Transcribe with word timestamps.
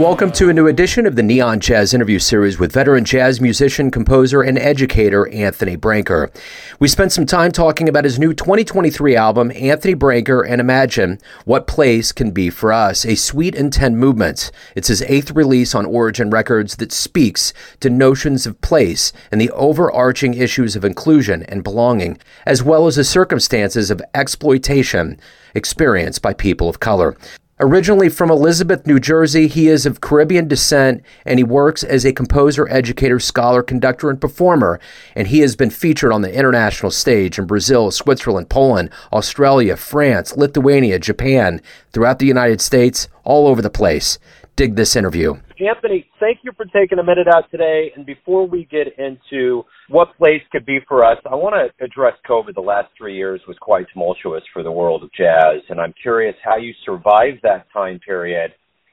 Welcome 0.00 0.32
to 0.32 0.48
a 0.48 0.54
new 0.54 0.66
edition 0.66 1.04
of 1.04 1.14
the 1.14 1.22
Neon 1.22 1.60
Jazz 1.60 1.92
interview 1.92 2.18
series 2.18 2.58
with 2.58 2.72
veteran 2.72 3.04
jazz 3.04 3.38
musician, 3.38 3.90
composer, 3.90 4.40
and 4.40 4.58
educator 4.58 5.28
Anthony 5.28 5.76
Branker. 5.76 6.34
We 6.78 6.88
spent 6.88 7.12
some 7.12 7.26
time 7.26 7.52
talking 7.52 7.86
about 7.86 8.04
his 8.04 8.18
new 8.18 8.32
2023 8.32 9.14
album, 9.14 9.52
Anthony 9.54 9.94
Branker 9.94 10.42
and 10.48 10.58
Imagine 10.58 11.18
What 11.44 11.66
Place 11.66 12.12
Can 12.12 12.30
Be 12.30 12.48
for 12.48 12.72
Us, 12.72 13.04
a 13.04 13.14
suite 13.14 13.54
in 13.54 13.68
10 13.68 13.94
movements. 13.94 14.50
It's 14.74 14.88
his 14.88 15.02
eighth 15.02 15.32
release 15.32 15.74
on 15.74 15.84
Origin 15.84 16.30
Records 16.30 16.76
that 16.76 16.92
speaks 16.92 17.52
to 17.80 17.90
notions 17.90 18.46
of 18.46 18.58
place 18.62 19.12
and 19.30 19.38
the 19.38 19.50
overarching 19.50 20.32
issues 20.32 20.76
of 20.76 20.84
inclusion 20.86 21.42
and 21.42 21.62
belonging, 21.62 22.16
as 22.46 22.62
well 22.62 22.86
as 22.86 22.96
the 22.96 23.04
circumstances 23.04 23.90
of 23.90 24.00
exploitation 24.14 25.20
experienced 25.54 26.22
by 26.22 26.32
people 26.32 26.70
of 26.70 26.80
color. 26.80 27.18
Originally 27.62 28.08
from 28.08 28.30
Elizabeth, 28.30 28.86
New 28.86 28.98
Jersey, 28.98 29.46
he 29.46 29.68
is 29.68 29.84
of 29.84 30.00
Caribbean 30.00 30.48
descent 30.48 31.04
and 31.26 31.38
he 31.38 31.44
works 31.44 31.84
as 31.84 32.06
a 32.06 32.12
composer, 32.14 32.66
educator, 32.70 33.20
scholar, 33.20 33.62
conductor, 33.62 34.08
and 34.08 34.18
performer. 34.18 34.80
And 35.14 35.28
he 35.28 35.40
has 35.40 35.56
been 35.56 35.68
featured 35.68 36.10
on 36.10 36.22
the 36.22 36.32
international 36.32 36.90
stage 36.90 37.38
in 37.38 37.44
Brazil, 37.44 37.90
Switzerland, 37.90 38.48
Poland, 38.48 38.88
Australia, 39.12 39.76
France, 39.76 40.38
Lithuania, 40.38 40.98
Japan, 40.98 41.60
throughout 41.92 42.18
the 42.18 42.24
United 42.24 42.62
States, 42.62 43.08
all 43.24 43.46
over 43.46 43.60
the 43.60 43.68
place. 43.68 44.18
Dig 44.56 44.76
this 44.76 44.96
interview. 44.96 45.34
Anthony, 45.58 46.06
thank 46.18 46.38
you 46.42 46.52
for 46.56 46.64
taking 46.66 46.98
a 46.98 47.02
minute 47.02 47.26
out 47.28 47.50
today. 47.50 47.92
And 47.96 48.04
before 48.04 48.46
we 48.46 48.66
get 48.70 48.88
into 48.98 49.64
what 49.88 50.16
place 50.16 50.42
could 50.52 50.66
be 50.66 50.78
for 50.86 51.04
us, 51.04 51.18
I 51.30 51.34
want 51.34 51.54
to 51.54 51.84
address 51.84 52.14
COVID. 52.28 52.54
The 52.54 52.60
last 52.60 52.88
three 52.96 53.16
years 53.16 53.40
was 53.48 53.56
quite 53.60 53.86
tumultuous 53.92 54.42
for 54.52 54.62
the 54.62 54.72
world 54.72 55.02
of 55.02 55.10
jazz. 55.16 55.62
And 55.68 55.80
I'm 55.80 55.94
curious 56.02 56.34
how 56.44 56.56
you 56.56 56.72
survived 56.84 57.40
that 57.42 57.66
time 57.72 58.00
period 58.00 58.52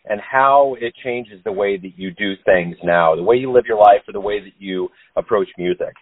and 0.09 0.21
how 0.21 0.75
it 0.79 0.93
changes 1.03 1.41
the 1.43 1.51
way 1.51 1.77
that 1.77 1.97
you 1.97 2.11
do 2.11 2.33
things 2.45 2.75
now, 2.83 3.15
the 3.15 3.23
way 3.23 3.35
you 3.35 3.51
live 3.51 3.65
your 3.67 3.77
life 3.77 4.01
or 4.07 4.13
the 4.13 4.21
way 4.21 4.39
that 4.39 4.53
you 4.57 4.89
approach 5.15 5.49
music. 5.57 5.93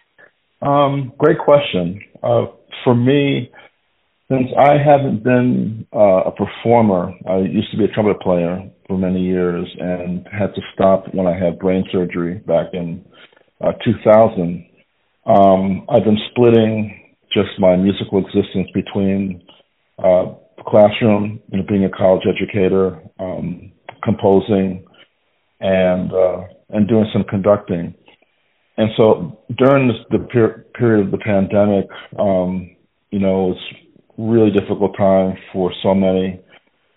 Um, 0.62 1.12
great 1.18 1.38
question. 1.38 2.00
Uh, 2.22 2.46
for 2.84 2.94
me, 2.94 3.50
since 4.30 4.48
I 4.58 4.76
haven't 4.76 5.22
been 5.22 5.86
uh, 5.94 6.24
a 6.26 6.32
performer, 6.32 7.12
I 7.28 7.38
used 7.38 7.70
to 7.70 7.78
be 7.78 7.84
a 7.84 7.88
trumpet 7.88 8.20
player 8.20 8.68
for 8.86 8.98
many 8.98 9.20
years 9.20 9.66
and 9.78 10.26
had 10.32 10.54
to 10.54 10.60
stop 10.74 11.14
when 11.14 11.26
I 11.26 11.38
had 11.38 11.58
brain 11.58 11.84
surgery 11.92 12.38
back 12.46 12.66
in 12.72 13.04
uh, 13.60 13.72
2000. 13.84 14.66
Um, 15.26 15.86
I've 15.88 16.04
been 16.04 16.18
splitting 16.30 17.14
just 17.32 17.50
my 17.58 17.76
musical 17.76 18.18
existence 18.18 18.68
between 18.74 19.42
uh, 19.98 20.34
classroom, 20.66 21.40
you 21.50 21.58
know, 21.58 21.64
being 21.68 21.84
a 21.84 21.90
college 21.90 22.26
educator, 22.26 23.00
um, 23.20 23.72
composing, 24.02 24.84
and 25.60 26.12
uh, 26.12 26.42
and 26.70 26.88
doing 26.88 27.06
some 27.12 27.24
conducting. 27.24 27.94
And 28.76 28.90
so 28.96 29.40
during 29.56 29.88
this, 29.88 29.96
the 30.10 30.18
per- 30.18 30.64
period 30.74 31.06
of 31.06 31.12
the 31.12 31.18
pandemic, 31.18 31.86
um, 32.18 32.76
you 33.10 33.20
know, 33.20 33.46
it 33.46 33.54
was 33.54 33.85
really 34.18 34.50
difficult 34.50 34.96
time 34.96 35.36
for 35.52 35.72
so 35.82 35.94
many. 35.94 36.40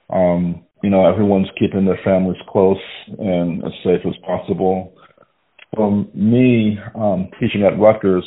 Um, 0.09 0.63
you 0.81 0.89
know, 0.89 1.05
everyone's 1.05 1.49
keeping 1.59 1.85
their 1.85 1.99
families 2.03 2.41
close 2.47 2.77
and 3.17 3.63
as 3.63 3.71
safe 3.83 4.01
as 4.05 4.15
possible. 4.25 4.93
For 5.75 6.05
me, 6.13 6.77
um, 6.95 7.29
teaching 7.39 7.63
at 7.63 7.77
Rutgers, 7.79 8.25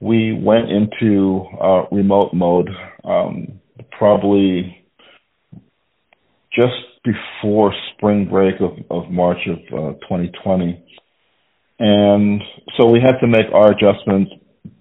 we 0.00 0.32
went 0.32 0.70
into 0.70 1.44
uh, 1.60 1.84
remote 1.92 2.34
mode 2.34 2.68
um, 3.04 3.60
probably 3.96 4.84
just 6.52 6.74
before 7.04 7.72
spring 7.94 8.28
break 8.28 8.56
of, 8.60 8.72
of 8.90 9.10
March 9.10 9.38
of 9.46 9.58
uh, 9.72 9.92
2020. 10.00 10.82
And 11.78 12.42
so 12.76 12.86
we 12.86 13.00
had 13.00 13.18
to 13.20 13.26
make 13.26 13.46
our 13.52 13.72
adjustments, 13.72 14.32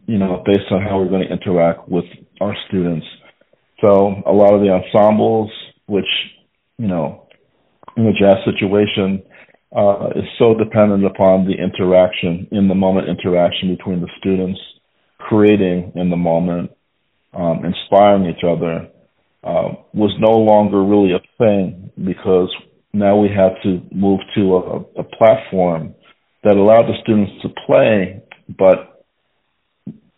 you 0.06 0.18
know, 0.18 0.44
based 0.46 0.72
on 0.72 0.82
how 0.82 1.00
we're 1.00 1.10
going 1.10 1.28
to 1.28 1.34
interact 1.34 1.88
with 1.88 2.06
our 2.42 2.56
students. 2.68 3.06
So 3.82 4.22
a 4.26 4.32
lot 4.32 4.54
of 4.54 4.62
the 4.62 4.70
ensembles, 4.70 5.52
which, 5.86 6.06
you 6.78 6.88
know, 6.88 7.28
in 7.98 8.08
a 8.08 8.14
jazz 8.14 8.38
situation, 8.46 9.24
uh, 9.76 10.10
is 10.16 10.26
so 10.38 10.54
dependent 10.54 11.06
upon 11.06 11.46
the 11.46 11.54
interaction, 11.54 12.48
in 12.52 12.68
the 12.68 12.76
moment 12.76 13.08
interaction 13.08 13.76
between 13.76 14.02
the 14.02 14.10
students, 14.20 14.60
creating 15.18 15.94
in 15.96 16.10
the 16.10 16.18
moment, 16.18 16.72
um, 17.34 17.64
inspiring 17.64 18.26
each 18.26 18.44
other, 18.44 18.90
uh, 19.44 19.70
was 19.94 20.14
no 20.20 20.38
longer 20.38 20.84
really 20.84 21.14
a 21.14 21.22
thing 21.38 21.90
because 22.04 22.54
now 22.94 23.18
we 23.18 23.30
had 23.30 23.54
to 23.64 23.82
move 23.92 24.20
to 24.36 24.56
a, 24.56 24.80
a 25.00 25.04
platform 25.04 25.96
that 26.44 26.58
allowed 26.58 26.88
the 26.88 26.98
students 27.02 27.32
to 27.42 27.50
play, 27.66 28.22
but 28.58 28.91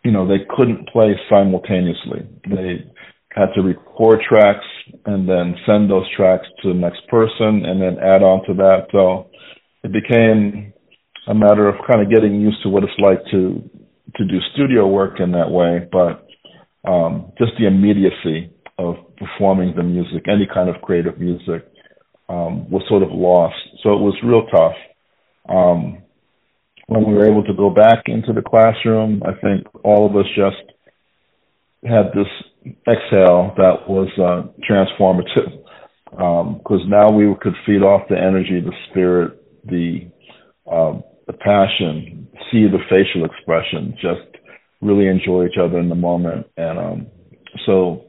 you 0.04 0.12
know, 0.12 0.28
they 0.28 0.46
couldn't 0.56 0.88
play 0.90 1.16
simultaneously. 1.30 2.28
They 2.50 2.92
had 3.32 3.48
to 3.56 3.62
record 3.62 4.22
tracks 4.28 4.66
and 5.06 5.28
then 5.28 5.56
send 5.66 5.90
those 5.90 6.06
tracks 6.16 6.46
to 6.62 6.70
the 6.70 6.80
next 6.80 7.08
person 7.08 7.66
and 7.66 7.82
then 7.82 7.98
add 8.00 8.22
on 8.22 8.46
to 8.46 8.54
that. 8.56 8.88
So 8.92 9.30
it 9.84 9.92
became 9.92 10.74
a 11.28 11.34
matter 11.34 11.68
of 11.68 11.76
kind 11.90 12.02
of 12.02 12.12
getting 12.12 12.40
used 12.40 12.62
to 12.64 12.70
what 12.70 12.84
it's 12.84 12.94
like 13.00 13.20
to 13.32 13.70
to 14.18 14.26
do 14.26 14.38
studio 14.54 14.88
work 14.88 15.20
in 15.20 15.32
that 15.32 15.50
way, 15.50 15.88
but 15.92 16.28
um, 16.88 17.32
just 17.40 17.54
the 17.58 17.66
immediacy 17.66 18.54
of 18.78 18.96
performing 19.18 19.74
the 19.76 19.82
music, 19.82 20.26
any 20.28 20.48
kind 20.52 20.70
of 20.70 20.82
creative 20.84 21.18
music, 21.18 21.66
um, 22.30 22.70
was 22.70 22.84
sort 22.88 23.02
of 23.02 23.10
lost. 23.12 23.56
So 23.82 23.94
it 23.94 24.02
was 24.02 24.16
real 24.24 24.46
tough. 24.48 24.76
Um, 25.50 26.03
when 26.88 27.06
we 27.06 27.14
were 27.14 27.26
able 27.26 27.44
to 27.44 27.54
go 27.54 27.70
back 27.70 28.04
into 28.08 28.34
the 28.34 28.42
classroom, 28.42 29.22
I 29.26 29.34
think 29.42 29.68
all 29.84 30.06
of 30.06 30.16
us 30.16 30.26
just 30.36 30.62
had 31.86 32.12
this 32.14 32.28
exhale 32.88 33.54
that 33.58 33.88
was 33.88 34.10
uh, 34.18 34.48
transformative. 34.70 35.60
Because 36.12 36.82
um, 36.84 36.90
now 36.90 37.10
we 37.10 37.34
could 37.42 37.56
feed 37.66 37.82
off 37.82 38.08
the 38.08 38.18
energy, 38.18 38.62
the 38.62 38.74
spirit, 38.90 39.42
the 39.66 40.08
uh, 40.72 41.00
the 41.26 41.34
passion, 41.34 42.28
see 42.52 42.68
the 42.68 42.80
facial 42.90 43.26
expression, 43.26 43.96
just 43.96 44.44
really 44.82 45.08
enjoy 45.08 45.46
each 45.46 45.58
other 45.60 45.80
in 45.80 45.90
the 45.90 45.96
moment, 45.96 46.46
and 46.58 46.78
um, 46.78 47.08
so 47.66 48.06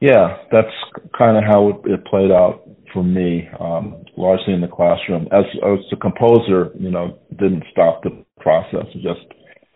yeah, 0.00 0.38
that's 0.50 0.72
kind 1.16 1.36
of 1.36 1.44
how 1.44 1.68
it, 1.68 1.76
it 1.84 2.04
played 2.06 2.30
out 2.30 2.62
for 2.92 3.02
me, 3.02 3.48
um, 3.58 4.04
largely 4.16 4.54
in 4.54 4.60
the 4.60 4.68
classroom. 4.68 5.28
As, 5.32 5.44
as 5.64 5.78
a 5.92 5.96
composer, 5.96 6.70
you 6.78 6.90
know, 6.90 7.18
didn't 7.30 7.64
stop 7.72 8.02
the 8.02 8.24
process; 8.40 8.86
just 8.94 9.26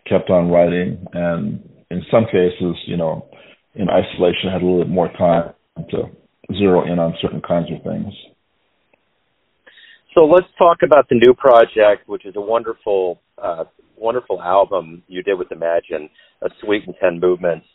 kept 0.07 0.29
on 0.29 0.49
writing, 0.49 1.05
and 1.13 1.67
in 1.91 2.03
some 2.11 2.25
cases, 2.25 2.75
you 2.87 2.97
know, 2.97 3.27
in 3.75 3.87
isolation, 3.89 4.51
had 4.51 4.61
a 4.61 4.65
little 4.65 4.83
bit 4.83 4.89
more 4.89 5.09
time 5.17 5.53
to 5.89 6.03
zero 6.57 6.83
in 6.91 6.99
on 6.99 7.15
certain 7.21 7.41
kinds 7.41 7.67
of 7.71 7.83
things. 7.83 8.13
So 10.13 10.25
let's 10.25 10.47
talk 10.57 10.77
about 10.83 11.09
the 11.09 11.15
new 11.15 11.33
project, 11.33 12.07
which 12.07 12.25
is 12.25 12.35
a 12.37 12.41
wonderful, 12.41 13.19
uh, 13.41 13.65
wonderful 13.97 14.41
album 14.41 15.03
you 15.07 15.21
did 15.23 15.37
with 15.37 15.51
Imagine, 15.51 16.09
a 16.41 16.49
suite 16.61 16.83
in 16.87 16.93
ten 17.01 17.19
movements. 17.19 17.65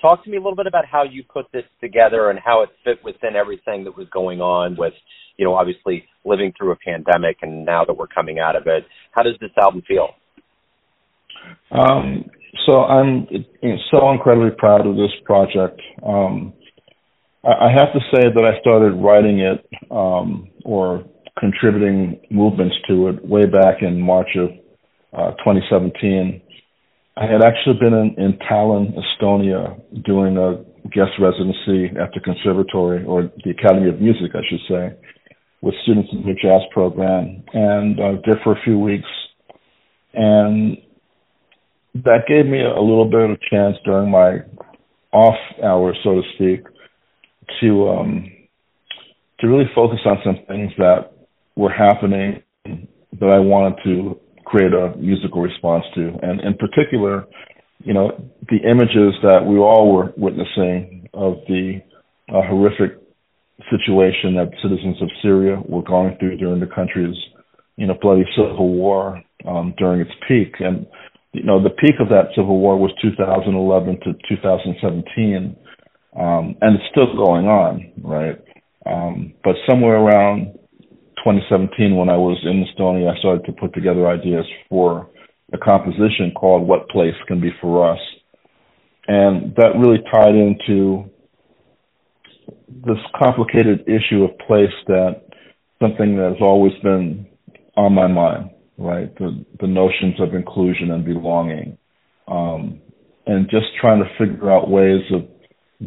Talk 0.00 0.24
to 0.24 0.30
me 0.30 0.36
a 0.36 0.40
little 0.40 0.56
bit 0.56 0.66
about 0.66 0.84
how 0.86 1.02
you 1.02 1.22
put 1.22 1.46
this 1.52 1.64
together 1.80 2.30
and 2.30 2.38
how 2.38 2.62
it 2.62 2.70
fit 2.84 3.04
within 3.04 3.36
everything 3.36 3.84
that 3.84 3.96
was 3.96 4.06
going 4.12 4.40
on 4.40 4.76
with, 4.78 4.94
you 5.36 5.44
know, 5.44 5.54
obviously 5.54 6.04
living 6.24 6.52
through 6.56 6.72
a 6.72 6.76
pandemic 6.76 7.38
and 7.42 7.64
now 7.66 7.84
that 7.84 7.94
we're 7.94 8.06
coming 8.06 8.38
out 8.38 8.56
of 8.56 8.66
it. 8.66 8.84
How 9.12 9.22
does 9.22 9.34
this 9.40 9.50
album 9.60 9.82
feel? 9.86 10.08
Um, 11.70 12.24
so 12.66 12.84
I'm 12.84 13.26
so 13.90 14.10
incredibly 14.10 14.50
proud 14.56 14.86
of 14.86 14.96
this 14.96 15.10
project. 15.24 15.80
Um, 16.06 16.54
I, 17.44 17.70
have 17.70 17.92
to 17.94 18.00
say 18.14 18.22
that 18.34 18.44
I 18.44 18.60
started 18.60 18.92
writing 18.92 19.40
it 19.40 19.66
um, 19.90 20.48
or 20.64 21.04
contributing 21.38 22.20
movements 22.30 22.76
to 22.88 23.08
it 23.08 23.26
way 23.26 23.46
back 23.46 23.82
in 23.82 24.00
March 24.00 24.28
of 24.36 24.50
uh, 25.12 25.30
2017. 25.38 26.42
I 27.20 27.26
had 27.26 27.44
actually 27.44 27.78
been 27.78 27.92
in, 27.92 28.14
in 28.16 28.38
Tallinn, 28.50 28.96
Estonia, 28.96 29.78
doing 30.04 30.38
a 30.38 30.64
guest 30.88 31.12
residency 31.20 31.94
at 32.00 32.08
the 32.14 32.20
conservatory 32.24 33.04
or 33.04 33.30
the 33.44 33.50
Academy 33.50 33.90
of 33.90 34.00
Music, 34.00 34.30
I 34.34 34.40
should 34.48 34.60
say, 34.66 34.96
with 35.60 35.74
students 35.82 36.08
in 36.12 36.22
the 36.22 36.32
jazz 36.32 36.62
program, 36.72 37.44
and 37.52 38.00
uh, 38.00 38.12
there 38.24 38.40
for 38.42 38.52
a 38.52 38.62
few 38.64 38.78
weeks. 38.78 39.08
And 40.14 40.78
that 41.94 42.24
gave 42.26 42.46
me 42.46 42.62
a 42.62 42.80
little 42.80 43.04
bit 43.04 43.20
of 43.20 43.30
a 43.32 43.38
chance 43.50 43.76
during 43.84 44.10
my 44.10 44.38
off 45.12 45.36
hours, 45.62 45.98
so 46.02 46.14
to 46.14 46.22
speak, 46.36 46.64
to 47.60 47.88
um, 47.90 48.32
to 49.40 49.46
really 49.46 49.68
focus 49.74 49.98
on 50.06 50.18
some 50.24 50.38
things 50.48 50.72
that 50.78 51.12
were 51.54 51.72
happening 51.72 52.42
that 52.64 53.28
I 53.28 53.38
wanted 53.40 53.78
to 53.84 54.20
create 54.50 54.72
a 54.72 54.96
musical 54.96 55.42
response 55.42 55.84
to. 55.94 56.10
And 56.22 56.40
in 56.40 56.54
particular, 56.54 57.24
you 57.84 57.94
know, 57.94 58.10
the 58.48 58.58
images 58.68 59.14
that 59.22 59.46
we 59.46 59.56
all 59.58 59.94
were 59.94 60.12
witnessing 60.16 61.08
of 61.14 61.34
the 61.48 61.80
uh, 62.28 62.42
horrific 62.48 62.98
situation 63.70 64.34
that 64.34 64.50
citizens 64.62 65.00
of 65.00 65.08
Syria 65.22 65.62
were 65.68 65.82
going 65.82 66.16
through 66.18 66.36
during 66.38 66.60
the 66.60 66.66
country's, 66.66 67.16
you 67.76 67.86
know, 67.86 67.94
bloody 68.00 68.24
civil 68.36 68.74
war 68.74 69.22
um, 69.46 69.72
during 69.78 70.00
its 70.00 70.10
peak. 70.26 70.54
And, 70.58 70.86
you 71.32 71.44
know, 71.44 71.62
the 71.62 71.70
peak 71.70 71.94
of 72.00 72.08
that 72.08 72.34
civil 72.34 72.58
war 72.58 72.76
was 72.76 72.90
2011 73.00 74.00
to 74.00 74.12
2017, 74.28 75.56
um, 76.18 76.56
and 76.60 76.74
it's 76.74 76.90
still 76.90 77.14
going 77.14 77.46
on, 77.46 77.92
right? 78.02 78.42
Um, 78.84 79.34
but 79.44 79.54
somewhere 79.68 79.96
around 79.96 80.58
2017, 81.24 81.96
when 81.96 82.08
I 82.08 82.16
was 82.16 82.38
in 82.44 82.64
Estonia, 82.64 83.14
I 83.14 83.18
started 83.18 83.44
to 83.46 83.52
put 83.52 83.74
together 83.74 84.08
ideas 84.08 84.46
for 84.68 85.08
a 85.52 85.58
composition 85.58 86.32
called 86.34 86.66
What 86.66 86.88
Place 86.88 87.14
Can 87.26 87.40
Be 87.40 87.50
For 87.60 87.92
Us. 87.92 87.98
And 89.08 89.54
that 89.56 89.78
really 89.78 89.98
tied 90.12 90.34
into 90.34 91.10
this 92.86 92.98
complicated 93.18 93.80
issue 93.86 94.24
of 94.24 94.38
place 94.46 94.72
that 94.86 95.22
something 95.80 96.16
that 96.16 96.30
has 96.32 96.40
always 96.40 96.72
been 96.82 97.26
on 97.76 97.94
my 97.94 98.06
mind, 98.06 98.50
right? 98.78 99.14
The, 99.18 99.44
the 99.60 99.66
notions 99.66 100.20
of 100.20 100.34
inclusion 100.34 100.90
and 100.90 101.04
belonging. 101.04 101.76
Um, 102.28 102.80
and 103.26 103.48
just 103.50 103.66
trying 103.80 104.02
to 104.02 104.10
figure 104.18 104.50
out 104.50 104.70
ways 104.70 105.02
of 105.12 105.22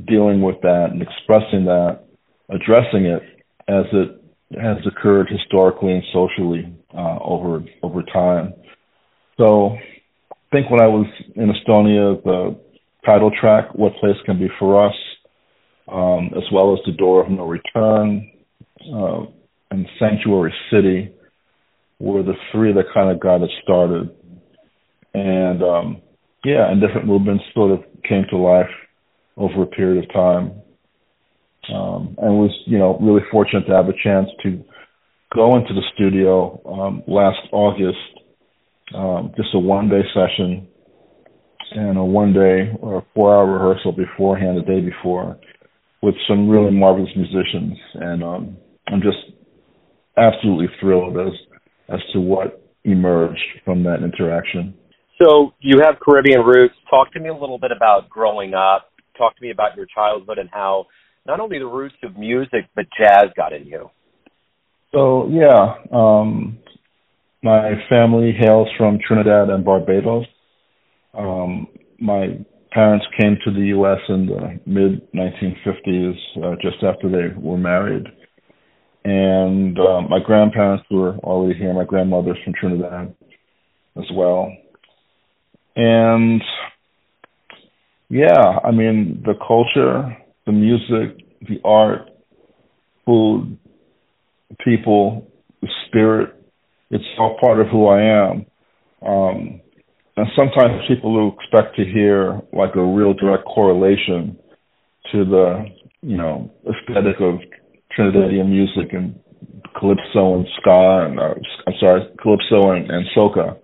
dealing 0.06 0.42
with 0.42 0.60
that 0.62 0.90
and 0.92 1.02
expressing 1.02 1.66
that, 1.66 2.02
addressing 2.50 3.06
it 3.06 3.22
as 3.68 3.86
it 3.94 4.23
has 4.62 4.78
occurred 4.86 5.28
historically 5.30 5.94
and 5.94 6.04
socially 6.14 6.76
uh, 6.96 7.20
over 7.22 7.64
over 7.82 8.04
time. 8.04 8.54
So 9.38 9.78
I 10.32 10.36
think 10.52 10.70
when 10.70 10.82
I 10.82 10.88
was 10.88 11.08
in 11.36 11.52
Estonia, 11.52 12.24
the 12.24 12.60
title 13.06 13.32
track, 13.40 13.74
What 13.74 13.96
Place 13.96 14.16
Can 14.26 14.40
Be 14.40 14.48
For 14.60 14.88
Us, 14.88 14.96
um, 15.92 16.30
as 16.36 16.44
well 16.52 16.74
as 16.74 16.80
The 16.86 16.94
Door 16.94 17.26
of 17.26 17.32
No 17.32 17.48
Return 17.48 18.32
uh, 18.94 19.26
and 19.72 19.88
Sanctuary 20.00 20.54
City 20.72 21.12
were 22.00 22.24
the 22.24 22.36
three 22.52 22.74
that 22.74 22.86
kind 22.94 23.10
of 23.10 23.20
got 23.20 23.42
it 23.42 23.50
started. 23.64 24.10
And 25.14 25.64
um, 25.64 26.02
yeah, 26.44 26.70
and 26.70 26.82
different 26.82 27.08
movements 27.08 27.44
sort 27.54 27.72
of 27.72 27.84
came 28.08 28.26
to 28.30 28.38
life 28.38 28.70
over 29.38 29.64
a 29.64 29.68
period 29.68 30.04
of 30.04 30.14
time. 30.14 30.62
Um, 31.72 32.16
and 32.18 32.40
was, 32.40 32.52
you 32.66 32.78
know, 32.78 32.98
really 33.00 33.22
fortunate 33.32 33.66
to 33.68 33.74
have 33.74 33.88
a 33.88 33.94
chance 34.04 34.28
to 34.44 34.64
go 35.34 35.56
into 35.56 35.74
the 35.74 35.84
studio 35.96 36.62
um, 36.66 37.04
last 37.08 37.40
August, 37.52 37.98
um, 38.96 39.32
just 39.38 39.50
a 39.54 39.60
one 39.60 39.90
day 39.90 40.02
session 40.14 40.68
and 41.72 41.98
a 41.98 42.04
one 42.04 42.34
day 42.34 42.72
or 42.82 43.06
four 43.14 43.34
hour 43.34 43.46
rehearsal 43.52 43.92
beforehand, 43.92 44.58
the 44.58 44.62
day 44.62 44.82
before, 44.82 45.40
with 46.02 46.16
some 46.28 46.50
really 46.50 46.72
marvelous 46.72 47.10
musicians. 47.16 47.78
And 47.96 48.24
um, 48.24 48.58
I'm 48.88 49.02
just 49.02 49.18
absolutely 50.18 50.68
thrilled 50.80 51.18
as 51.18 51.34
as 51.90 52.00
to 52.14 52.20
what 52.20 52.62
emerged 52.84 53.40
from 53.66 53.84
that 53.84 54.04
interaction. 54.04 54.74
So 55.22 55.54
you 55.60 55.82
have 55.84 55.96
Caribbean 56.00 56.42
roots. 56.42 56.76
Talk 56.90 57.14
to 57.14 57.20
me 57.20 57.30
a 57.30 57.34
little 57.34 57.60
bit 57.60 57.72
about 57.76 58.10
growing 58.10 58.54
up. 58.54 58.90
Talk 59.18 59.36
to 59.38 59.42
me 59.42 59.52
about 59.52 59.76
your 59.78 59.86
childhood 59.94 60.38
and 60.38 60.50
how 60.52 60.88
not 61.26 61.40
only 61.40 61.60
the 61.60 61.66
roots 61.66 61.96
of 62.04 62.18
music 62.18 62.66
but 62.76 62.86
jazz 62.98 63.26
got 63.36 63.54
in 63.54 63.66
you. 63.66 63.90
So 64.94 65.28
yeah, 65.30 65.76
um, 65.92 66.60
my 67.42 67.74
family 67.90 68.34
hails 68.38 68.68
from 68.78 69.00
Trinidad 69.06 69.50
and 69.50 69.66
Barbados. 69.66 70.26
Um, 71.14 71.68
my 72.00 72.38
parents 72.72 73.06
came 73.20 73.38
to 73.46 73.52
the 73.52 73.68
U.S. 73.68 74.00
in 74.10 74.26
the 74.26 74.60
mid 74.66 75.12
1950s, 75.14 76.16
uh, 76.44 76.56
just 76.62 76.84
after 76.84 77.10
they 77.10 77.36
were 77.40 77.58
married, 77.58 78.06
and 79.04 79.78
um, 79.80 80.10
my 80.10 80.20
grandparents 80.24 80.86
were 80.90 81.18
already 81.18 81.58
here. 81.58 81.74
My 81.74 81.86
grandmother's 81.86 82.38
from 82.44 82.54
Trinidad 82.60 83.16
as 83.98 84.06
well, 84.16 84.52
and 85.76 86.42
yeah, 88.10 88.60
I 88.64 88.72
mean 88.72 89.24
the 89.26 89.34
culture, 89.46 90.18
the 90.46 90.52
music, 90.52 91.26
the 91.42 91.60
art, 91.64 92.10
food, 93.06 93.58
people, 94.64 95.32
the 95.62 95.70
spirit. 95.88 96.36
It's 96.90 97.04
all 97.18 97.38
part 97.42 97.60
of 97.60 97.68
who 97.68 97.88
I 97.88 98.02
am. 98.02 98.46
Um, 99.06 99.62
and 100.16 100.28
sometimes 100.36 100.84
people 100.88 101.14
will 101.14 101.36
expect 101.40 101.76
to 101.78 101.84
hear 101.84 102.42
like 102.54 102.76
a 102.76 102.84
real 102.84 103.14
direct 103.14 103.46
correlation 103.46 104.38
to 105.12 105.26
the, 105.26 105.66
you 106.02 106.18
know, 106.18 106.52
aesthetic 106.68 107.16
of 107.20 107.40
Trinidadian 107.98 108.50
music 108.50 108.94
and 108.94 109.20
calypso 109.78 110.36
and 110.36 110.48
ska 110.60 111.06
and 111.06 111.20
uh, 111.20 111.34
I'm 111.68 111.74
sorry, 111.80 112.08
calypso 112.22 112.72
and, 112.72 112.90
and 112.90 113.06
soca 113.16 113.58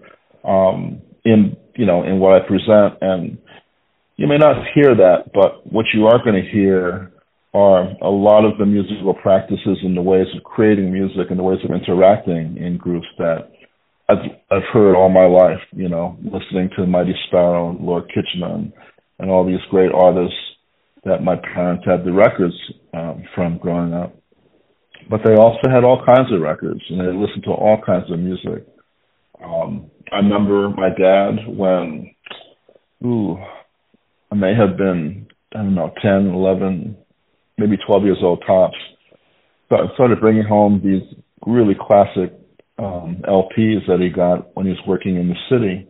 um, 0.44 1.02
in 1.26 1.56
you 1.76 1.86
know 1.86 2.04
in 2.04 2.20
what 2.20 2.42
I 2.42 2.48
present. 2.48 2.98
And 3.02 3.38
you 4.20 4.28
may 4.28 4.38
not 4.38 4.66
hear 4.76 4.94
that, 4.96 5.32
but 5.34 5.66
what 5.72 5.86
you 5.94 6.08
are 6.08 6.22
going 6.22 6.36
to 6.36 6.52
hear 6.52 7.10
are 7.54 7.88
a 8.02 8.10
lot 8.10 8.44
of 8.44 8.58
the 8.58 8.66
musical 8.66 9.14
practices 9.14 9.78
and 9.82 9.96
the 9.96 10.02
ways 10.02 10.28
of 10.36 10.44
creating 10.44 10.92
music 10.92 11.28
and 11.30 11.40
the 11.40 11.44
ways 11.44 11.60
of 11.64 11.72
interacting 11.72 12.58
in 12.58 12.76
groups 12.78 13.08
that 13.18 13.50
I've 14.10 14.30
I've 14.52 14.68
heard 14.74 14.98
all 14.98 15.08
my 15.08 15.26
life. 15.26 15.62
You 15.72 15.88
know, 15.88 16.18
listening 16.22 16.70
to 16.76 16.86
Mighty 16.86 17.16
Sparrow 17.28 17.70
and 17.70 17.80
Lord 17.80 18.10
Kitchener 18.10 18.56
and, 18.56 18.74
and 19.20 19.32
all 19.32 19.48
these 19.48 19.64
great 19.72 19.92
artists 19.94 20.36
that 21.06 21.24
my 21.24 21.38
parents 21.38 21.86
had 21.88 22.04
the 22.04 22.12
records 22.12 22.56
um, 22.94 23.24
from 23.34 23.58
growing 23.58 23.94
up. 23.94 24.14
But 25.10 25.22
they 25.26 25.36
also 25.36 25.70
had 25.72 25.86
all 25.86 26.04
kinds 26.06 26.28
of 26.34 26.42
records 26.42 26.82
and 26.90 27.00
they 27.00 27.06
listened 27.06 27.46
to 27.46 27.52
all 27.52 27.82
kinds 27.86 28.12
of 28.12 28.20
music. 28.20 28.68
Um, 29.42 29.90
I 30.12 30.18
remember 30.18 30.68
my 30.72 30.90
dad 30.90 31.48
when, 31.48 32.14
ooh, 33.06 33.38
I 34.32 34.36
may 34.36 34.54
have 34.56 34.78
been, 34.78 35.28
I 35.54 35.58
don't 35.58 35.76
know, 35.76 35.92
10, 36.02 36.28
11, 36.28 36.98
maybe 37.58 37.78
12 37.86 38.04
years 38.04 38.20
old 38.22 38.44
tops. 38.46 38.78
But 39.70 39.82
I 39.82 39.94
started 39.96 40.20
bringing 40.20 40.44
home 40.44 40.82
these 40.84 41.04
really 41.46 41.76
classic 41.80 42.34
um, 42.78 43.22
LPs 43.28 43.86
that 43.88 44.00
he 44.00 44.10
got 44.10 44.56
when 44.56 44.66
he 44.66 44.72
was 44.72 44.82
working 44.88 45.16
in 45.16 45.30
the 45.30 45.36
city. 45.50 45.88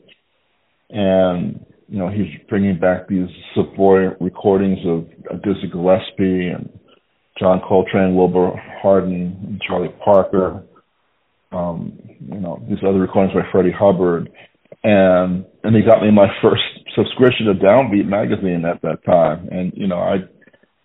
And, 0.89 1.65
you 1.87 1.99
know, 1.99 2.09
he's 2.09 2.27
bringing 2.49 2.79
back 2.79 3.07
these 3.07 3.27
Savoy 3.55 4.15
recordings 4.19 4.79
of 4.85 5.41
Dizzy 5.43 5.69
Gillespie 5.71 6.49
and 6.49 6.69
John 7.37 7.61
Coltrane, 7.67 8.15
Wilbur 8.15 8.51
Harden, 8.81 9.37
and 9.47 9.61
Charlie 9.61 9.93
Parker. 10.03 10.63
Um, 11.51 11.99
you 12.19 12.39
know, 12.39 12.61
these 12.67 12.79
other 12.87 12.99
recordings 12.99 13.33
by 13.33 13.49
Freddie 13.51 13.71
Hubbard. 13.71 14.29
And, 14.83 15.45
and 15.63 15.75
he 15.75 15.81
got 15.81 16.01
me 16.01 16.11
my 16.11 16.27
first 16.41 16.63
subscription 16.99 17.45
to 17.47 17.53
Downbeat 17.53 18.05
magazine 18.05 18.65
at 18.65 18.81
that 18.81 19.03
time. 19.05 19.47
And, 19.51 19.71
you 19.75 19.87
know, 19.87 19.99
I 19.99 20.17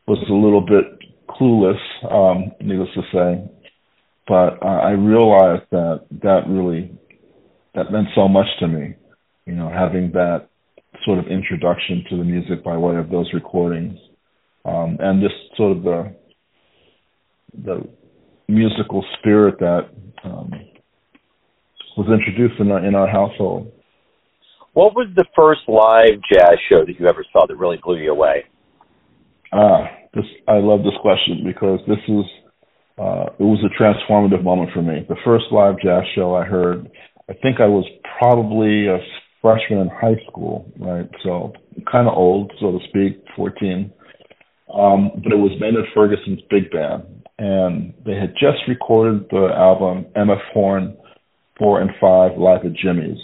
was 0.06 0.18
a 0.30 0.33
little 0.33 0.61
bit 0.61 0.85
clueless, 1.28 1.80
um, 2.11 2.52
needless 2.61 2.88
to 2.94 3.02
say, 3.12 3.50
but 4.26 4.62
uh, 4.62 4.80
I 4.83 4.90
realized 4.90 5.64
that 5.71 6.06
that 6.23 6.42
really 6.49 6.97
that 7.75 7.90
meant 7.90 8.09
so 8.14 8.28
much 8.28 8.47
to 8.61 8.68
me. 8.68 8.94
You 9.47 9.54
know, 9.54 9.68
having 9.68 10.12
that 10.12 10.49
sort 11.04 11.18
of 11.18 11.26
introduction 11.26 12.04
to 12.09 12.16
the 12.16 12.25
music 12.25 12.64
by 12.64 12.76
way 12.76 12.97
of 12.97 13.11
those 13.11 13.28
recordings, 13.35 13.99
um, 14.64 14.97
and 15.00 15.21
just 15.21 15.35
sort 15.56 15.76
of 15.76 15.83
the 15.83 16.16
the 17.64 17.88
musical 18.49 19.04
spirit 19.18 19.59
that 19.59 19.88
um, 20.25 20.50
was 21.97 22.09
introduced 22.09 22.61
in 22.61 22.71
our, 22.71 22.85
in 22.85 22.94
our 22.94 23.09
household. 23.09 23.71
What 24.75 24.95
was 24.95 25.09
the 25.14 25.25
first 25.37 25.61
live 25.69 26.21
jazz 26.31 26.59
show 26.69 26.85
that 26.85 26.99
you 26.99 27.07
ever 27.07 27.25
saw 27.33 27.47
that 27.47 27.57
really 27.57 27.78
blew 27.83 27.97
you 27.97 28.11
away? 28.11 28.45
Ah, 29.52 29.87
this 30.12 30.25
I 30.49 30.59
love 30.59 30.81
this 30.83 30.99
question 31.00 31.43
because 31.47 31.78
this 31.87 32.02
is 32.09 32.25
uh, 32.99 33.26
it 33.38 33.43
was 33.43 33.62
a 33.64 33.71
transformative 33.81 34.43
moment 34.43 34.71
for 34.75 34.83
me. 34.83 35.07
The 35.09 35.16
first 35.25 35.45
live 35.52 35.76
jazz 35.83 36.02
show 36.16 36.35
I 36.35 36.45
heard, 36.45 36.90
I 37.31 37.35
think 37.35 37.61
I 37.61 37.66
was 37.66 37.85
probably 38.19 38.88
a 38.88 38.99
freshman 39.40 39.78
in 39.78 39.88
high 39.88 40.21
school, 40.28 40.73
right? 40.78 41.09
So 41.23 41.52
kind 41.90 42.09
of 42.09 42.14
old, 42.14 42.52
so 42.61 42.73
to 42.73 42.78
speak, 42.88 43.23
14. 43.37 43.93
Um, 44.76 45.11
but 45.23 45.33
it 45.33 45.37
was 45.37 45.52
Maynard 45.61 45.87
Ferguson's 45.95 46.40
big 46.50 46.71
band, 46.73 47.04
and 47.38 47.95
they 48.04 48.14
had 48.14 48.33
just 48.35 48.66
recorded 48.66 49.26
the 49.31 49.50
album 49.54 50.07
MF 50.16 50.40
Horn 50.52 50.97
4 51.59 51.81
and 51.83 51.90
5 52.00 52.38
Live 52.38 52.64
at 52.64 52.73
Jimmy's, 52.73 53.19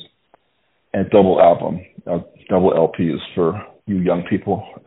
and 0.92 1.11
double 1.11 1.40
album, 1.40 1.80
uh, 2.11 2.18
double 2.49 2.73
LPs 2.73 3.18
for 3.35 3.61
you 3.87 3.99
young 3.99 4.25
people. 4.28 4.66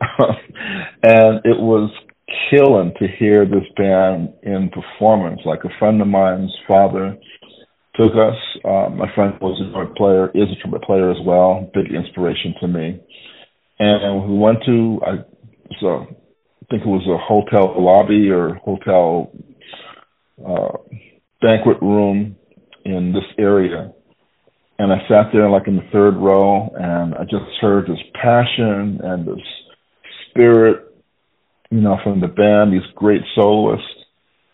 and 1.02 1.40
it 1.44 1.58
was 1.58 1.90
killing 2.50 2.92
to 2.98 3.06
hear 3.18 3.44
this 3.44 3.64
band 3.76 4.32
in 4.42 4.70
performance. 4.70 5.40
Like 5.44 5.64
a 5.64 5.78
friend 5.78 6.00
of 6.00 6.08
mine's 6.08 6.54
father 6.66 7.16
took 7.96 8.12
us. 8.12 8.36
Uh, 8.64 8.88
my 8.90 9.12
friend 9.14 9.34
was 9.40 9.60
a 9.60 9.72
trumpet 9.72 9.96
player, 9.96 10.30
is 10.34 10.48
a 10.50 10.60
trumpet 10.60 10.82
player 10.82 11.10
as 11.10 11.18
well. 11.24 11.70
Big 11.74 11.92
inspiration 11.92 12.54
to 12.60 12.68
me. 12.68 13.00
And 13.78 14.30
we 14.30 14.38
went 14.38 14.58
to 14.66 15.00
I, 15.04 15.12
so 15.80 15.88
I 15.88 16.66
think 16.70 16.82
it 16.82 16.86
was 16.86 17.06
a 17.08 17.18
hotel 17.18 17.74
lobby 17.76 18.30
or 18.30 18.54
hotel 18.54 19.32
uh, 20.46 20.78
banquet 21.40 21.80
room 21.82 22.36
in 22.84 23.12
this 23.12 23.24
area. 23.38 23.92
And 24.78 24.92
I 24.92 24.98
sat 25.08 25.30
there 25.32 25.48
like 25.48 25.68
in 25.68 25.76
the 25.76 25.88
third 25.92 26.16
row 26.16 26.68
and 26.74 27.14
I 27.14 27.22
just 27.22 27.44
heard 27.60 27.86
this 27.86 28.02
passion 28.20 29.00
and 29.02 29.26
this 29.26 29.44
spirit, 30.30 30.94
you 31.70 31.80
know, 31.80 31.96
from 32.02 32.20
the 32.20 32.26
band, 32.26 32.72
these 32.72 32.90
great 32.96 33.22
soloists 33.34 33.86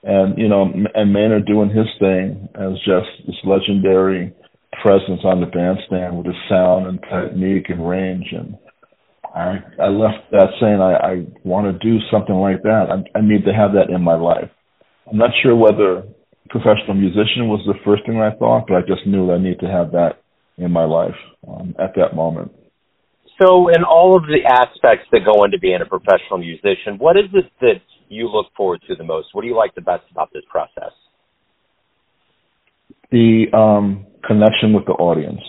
and, 0.03 0.39
you 0.39 0.49
know, 0.49 0.73
and 0.95 1.13
Maynard 1.13 1.47
doing 1.47 1.69
his 1.69 1.87
thing 1.99 2.49
as 2.55 2.73
just 2.85 3.27
this 3.27 3.37
legendary 3.45 4.35
presence 4.83 5.21
on 5.25 5.41
the 5.41 5.47
bandstand 5.47 6.17
with 6.17 6.27
his 6.27 6.37
sound 6.49 6.87
and 6.87 7.01
technique 7.03 7.69
and 7.69 7.87
range. 7.87 8.27
And 8.33 8.57
I, 9.35 9.59
I 9.83 9.89
left 9.89 10.31
that 10.33 10.49
saying, 10.61 10.81
I, 10.81 10.95
I 10.95 11.27
want 11.45 11.67
to 11.67 11.87
do 11.87 11.99
something 12.11 12.35
like 12.35 12.63
that. 12.63 12.87
I, 12.91 13.19
I 13.19 13.21
need 13.23 13.45
to 13.45 13.53
have 13.53 13.73
that 13.73 13.91
in 13.95 14.03
my 14.03 14.17
life. 14.17 14.51
I'm 15.11 15.19
not 15.19 15.31
sure 15.43 15.55
whether 15.55 16.05
professional 16.51 16.95
musician 16.95 17.49
was 17.49 17.63
the 17.67 17.79
first 17.85 18.05
thing 18.05 18.21
I 18.21 18.35
thought, 18.37 18.67
but 18.69 18.75
I 18.75 18.81
just 18.81 19.07
knew 19.07 19.29
that 19.29 19.35
I 19.35 19.39
need 19.39 19.61
to 19.61 19.67
have 19.67 19.93
that 19.93 20.21
in 20.59 20.71
my 20.71 20.85
life 20.85 21.15
um, 21.49 21.75
at 21.79 21.95
that 21.97 22.15
moment. 22.15 22.53
So, 23.41 23.69
in 23.69 23.85
all 23.85 24.17
of 24.17 24.25
the 24.25 24.45
aspects 24.47 25.07
that 25.13 25.21
go 25.25 25.45
into 25.45 25.59
being 25.59 25.81
a 25.81 25.87
professional 25.87 26.39
musician, 26.39 26.99
what 26.99 27.17
is 27.17 27.31
it 27.33 27.51
that 27.61 27.81
you 28.09 28.29
look 28.29 28.47
forward 28.55 28.83
to 28.89 28.95
the 28.95 29.05
most? 29.05 29.29
What 29.33 29.43
do 29.43 29.49
you 29.49 29.57
like 29.57 29.75
the 29.75 29.81
best 29.81 30.03
about 30.11 30.31
this 30.35 30.43
process? 30.51 30.93
The 33.11 33.47
um, 33.55 34.07
connection 34.27 34.75
with 34.75 34.85
the 34.85 34.93
audience. 34.93 35.41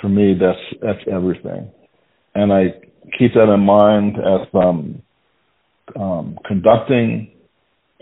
For 0.00 0.08
me, 0.08 0.34
that's 0.38 0.80
that's 0.80 1.04
everything, 1.12 1.72
and 2.36 2.52
I 2.52 2.66
keep 3.18 3.34
that 3.34 3.52
in 3.52 3.60
mind 3.60 4.14
as 4.16 4.46
um, 4.54 5.02
um, 5.98 6.38
conducting, 6.46 7.32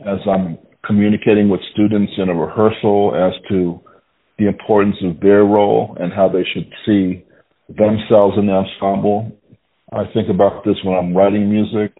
as 0.00 0.18
I'm 0.28 0.58
communicating 0.86 1.48
with 1.48 1.60
students 1.72 2.12
in 2.18 2.28
a 2.28 2.34
rehearsal 2.34 3.12
as 3.14 3.32
to 3.48 3.80
the 4.38 4.46
importance 4.46 4.96
of 5.02 5.20
their 5.20 5.44
role 5.44 5.96
and 5.98 6.12
how 6.12 6.28
they 6.28 6.44
should 6.52 6.70
see 6.84 7.24
themselves 7.68 8.36
in 8.38 8.46
the 8.46 8.52
ensemble. 8.52 9.32
I 9.92 10.04
think 10.12 10.28
about 10.28 10.64
this 10.64 10.76
when 10.84 10.96
I'm 10.96 11.16
writing 11.16 11.50
music, 11.50 11.92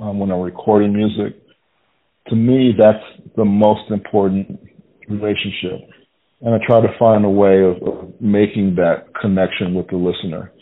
um, 0.00 0.18
when 0.18 0.30
I'm 0.30 0.40
recording 0.40 0.92
music. 0.92 1.36
To 2.28 2.36
me, 2.36 2.72
that's 2.78 3.04
the 3.36 3.44
most 3.44 3.90
important 3.90 4.60
relationship. 5.08 5.88
And 6.42 6.54
I 6.54 6.58
try 6.66 6.80
to 6.80 6.98
find 6.98 7.24
a 7.24 7.28
way 7.28 7.62
of, 7.62 7.82
of 7.82 8.20
making 8.20 8.76
that 8.76 9.06
connection 9.20 9.74
with 9.74 9.88
the 9.88 9.96
listener. 9.96 10.52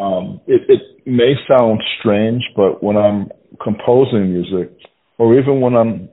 Um, 0.00 0.40
it, 0.46 0.62
it 0.68 1.06
may 1.06 1.34
sound 1.48 1.80
strange, 1.98 2.42
but 2.54 2.82
when 2.82 2.96
I'm 2.96 3.28
composing 3.62 4.32
music, 4.32 4.76
or 5.18 5.38
even 5.38 5.60
when 5.60 5.74
I'm 5.74 6.08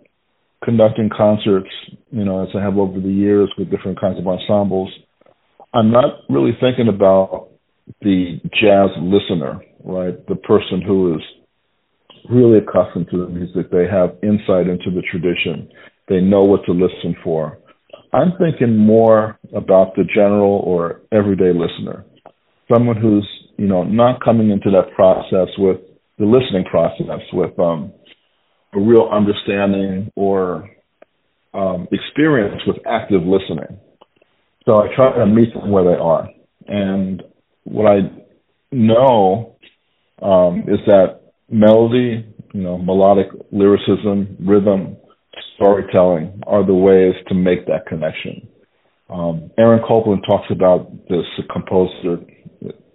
conducting 0.64 1.10
concerts, 1.16 1.70
you 2.12 2.26
know, 2.26 2.44
as 2.44 2.50
I 2.56 2.62
have 2.64 2.78
over 2.78 3.00
the 3.00 3.10
years 3.10 3.52
with 3.58 3.70
different 3.70 4.00
kinds 4.00 4.18
of 4.20 4.28
ensembles, 4.28 4.90
I'm 5.74 5.92
not 5.92 6.22
really 6.30 6.58
thinking 6.60 6.88
about 6.88 7.50
the 8.02 8.40
jazz 8.60 8.90
listener, 9.02 9.62
right? 9.84 10.26
The 10.28 10.36
person 10.36 10.82
who 10.82 11.16
is 11.16 11.22
really 12.30 12.60
accustomed 12.60 13.08
to 13.12 13.26
the 13.26 13.30
music. 13.30 13.72
They 13.72 13.86
have 13.90 14.18
insight 14.24 14.68
into 14.68 14.92
the 14.94 15.04
tradition. 15.10 15.70
They 16.10 16.20
know 16.20 16.44
what 16.44 16.66
to 16.66 16.72
listen 16.72 17.16
for. 17.24 17.60
I'm 18.14 18.34
thinking 18.40 18.78
more 18.78 19.38
about 19.56 19.96
the 19.96 20.04
general 20.04 20.62
or 20.66 21.02
everyday 21.12 21.52
listener, 21.54 22.06
someone 22.74 22.98
who's, 22.98 23.28
you 23.58 23.68
know, 23.68 23.84
not 23.84 24.24
coming 24.24 24.50
into 24.50 24.72
that 24.72 24.94
process 24.96 25.50
with 25.58 25.78
the 26.18 26.26
listening 26.26 26.64
process 26.70 27.22
with 27.34 27.58
um, 27.60 27.92
a 28.78 28.80
real 28.80 29.10
understanding 29.12 30.12
or 30.16 30.70
um, 31.54 31.88
experience 31.92 32.62
with 32.68 32.78
active 32.86 33.22
listening. 33.24 33.80
So 34.66 34.76
I 34.76 34.94
try 34.96 35.18
to 35.18 35.26
meet 35.26 35.54
them 35.54 35.72
where 35.72 35.84
they 35.84 36.00
are. 36.00 36.30
And 36.68 37.24
what 37.64 37.88
I 37.88 38.00
know 38.72 39.56
um, 40.22 40.66
is 40.68 40.80
that 40.86 41.22
melody, 41.50 42.26
you 42.54 42.62
know, 42.62 42.78
melodic 42.78 43.28
lyricism, 43.52 44.38
rhythm, 44.40 44.98
storytelling 45.56 46.42
are 46.46 46.66
the 46.66 46.74
ways 46.74 47.16
to 47.30 47.34
make 47.34 47.66
that 47.66 47.88
connection. 47.88 48.48
Um, 49.10 49.50
Aaron 49.58 49.82
Copland 49.88 50.24
talks 50.28 50.48
about 50.52 50.92
this 51.08 51.26
composer, 51.52 52.20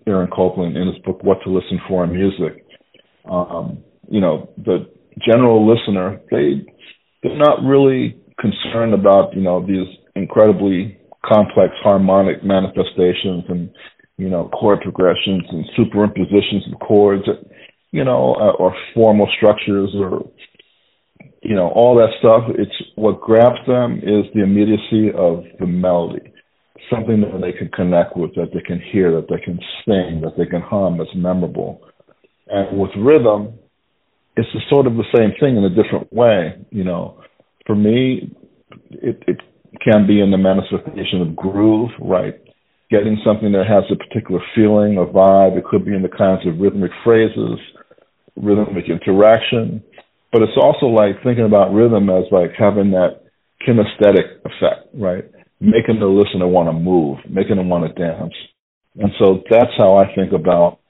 Aaron 0.06 0.28
Copland, 0.30 0.76
in 0.76 0.88
his 0.88 0.98
book, 1.04 1.24
What 1.24 1.38
to 1.44 1.50
Listen 1.50 1.80
For 1.88 2.04
in 2.04 2.12
Music. 2.12 2.64
Um, 3.24 3.82
you 4.10 4.20
know, 4.20 4.50
the 4.58 4.90
general 5.20 5.66
listener, 5.68 6.20
they 6.30 6.64
they're 7.22 7.38
not 7.38 7.62
really 7.62 8.16
concerned 8.40 8.94
about 8.94 9.34
you 9.34 9.42
know 9.42 9.64
these 9.64 9.86
incredibly 10.14 10.98
complex 11.24 11.72
harmonic 11.82 12.42
manifestations 12.44 13.44
and 13.48 13.70
you 14.18 14.28
know 14.28 14.48
chord 14.48 14.80
progressions 14.82 15.44
and 15.50 15.64
superimpositions 15.78 16.72
of 16.72 16.80
chords, 16.80 17.24
you 17.90 18.04
know, 18.04 18.34
uh, 18.34 18.52
or 18.62 18.74
formal 18.94 19.28
structures 19.36 19.90
or 19.94 20.28
you 21.42 21.54
know 21.54 21.68
all 21.68 21.96
that 21.96 22.10
stuff. 22.18 22.44
It's 22.58 22.90
what 22.96 23.20
grabs 23.20 23.64
them 23.66 23.98
is 23.98 24.26
the 24.34 24.42
immediacy 24.42 25.10
of 25.16 25.44
the 25.58 25.66
melody, 25.66 26.32
something 26.90 27.20
that 27.20 27.40
they 27.40 27.52
can 27.52 27.68
connect 27.68 28.16
with, 28.16 28.34
that 28.34 28.50
they 28.52 28.60
can 28.60 28.80
hear, 28.92 29.12
that 29.12 29.28
they 29.28 29.42
can 29.42 29.58
sing, 29.84 30.22
that 30.22 30.34
they 30.36 30.46
can 30.46 30.60
hum. 30.60 30.98
That's 30.98 31.10
memorable. 31.14 31.80
And 32.48 32.78
with 32.78 32.90
rhythm, 32.98 33.54
it's 34.36 34.48
sort 34.68 34.86
of 34.86 34.94
the 34.94 35.04
same 35.16 35.32
thing 35.40 35.56
in 35.56 35.64
a 35.64 35.70
different 35.70 36.12
way. 36.12 36.56
You 36.70 36.84
know, 36.84 37.22
for 37.66 37.76
me, 37.76 38.34
it, 38.90 39.22
it 39.26 39.38
can 39.82 40.06
be 40.06 40.20
in 40.20 40.30
the 40.30 40.38
manifestation 40.38 41.22
of 41.22 41.36
groove, 41.36 41.90
right? 42.00 42.40
Getting 42.90 43.20
something 43.24 43.52
that 43.52 43.66
has 43.66 43.84
a 43.90 43.96
particular 43.96 44.40
feeling, 44.54 44.96
a 44.98 45.04
vibe. 45.04 45.56
It 45.56 45.64
could 45.64 45.84
be 45.84 45.94
in 45.94 46.02
the 46.02 46.08
kinds 46.08 46.46
of 46.46 46.60
rhythmic 46.60 46.90
phrases, 47.04 47.58
rhythmic 48.36 48.84
interaction. 48.88 49.82
But 50.32 50.42
it's 50.42 50.56
also 50.60 50.86
like 50.86 51.22
thinking 51.22 51.44
about 51.44 51.72
rhythm 51.74 52.08
as 52.08 52.24
like 52.30 52.52
having 52.58 52.90
that 52.92 53.22
kinesthetic 53.66 54.40
effect, 54.44 54.88
right? 54.94 55.24
Making 55.60 56.00
the 56.00 56.06
listener 56.06 56.48
want 56.48 56.68
to 56.68 56.72
move, 56.72 57.18
making 57.28 57.56
them 57.56 57.68
want 57.68 57.84
to 57.84 57.92
dance. 58.02 58.32
And 58.96 59.12
so 59.18 59.42
that's 59.48 59.72
how 59.78 59.96
I 59.96 60.14
think 60.14 60.32
about 60.32 60.80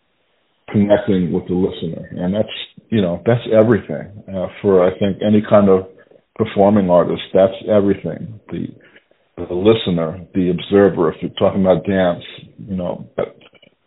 connecting 0.70 1.32
with 1.32 1.46
the 1.48 1.54
listener. 1.54 2.08
And 2.10 2.34
that's 2.34 2.48
you 2.88 3.00
know 3.00 3.22
that's 3.26 3.42
everything 3.52 4.22
uh, 4.28 4.48
for 4.60 4.86
I 4.86 4.98
think 4.98 5.18
any 5.26 5.42
kind 5.48 5.68
of 5.68 5.88
performing 6.36 6.90
artist. 6.90 7.22
That's 7.32 7.54
everything. 7.68 8.40
The 8.50 8.66
the 9.36 9.54
listener, 9.54 10.26
the 10.34 10.50
observer. 10.50 11.12
If 11.12 11.22
you're 11.22 11.30
talking 11.38 11.62
about 11.62 11.84
dance, 11.84 12.24
you 12.58 12.76
know, 12.76 13.08
that 13.16 13.36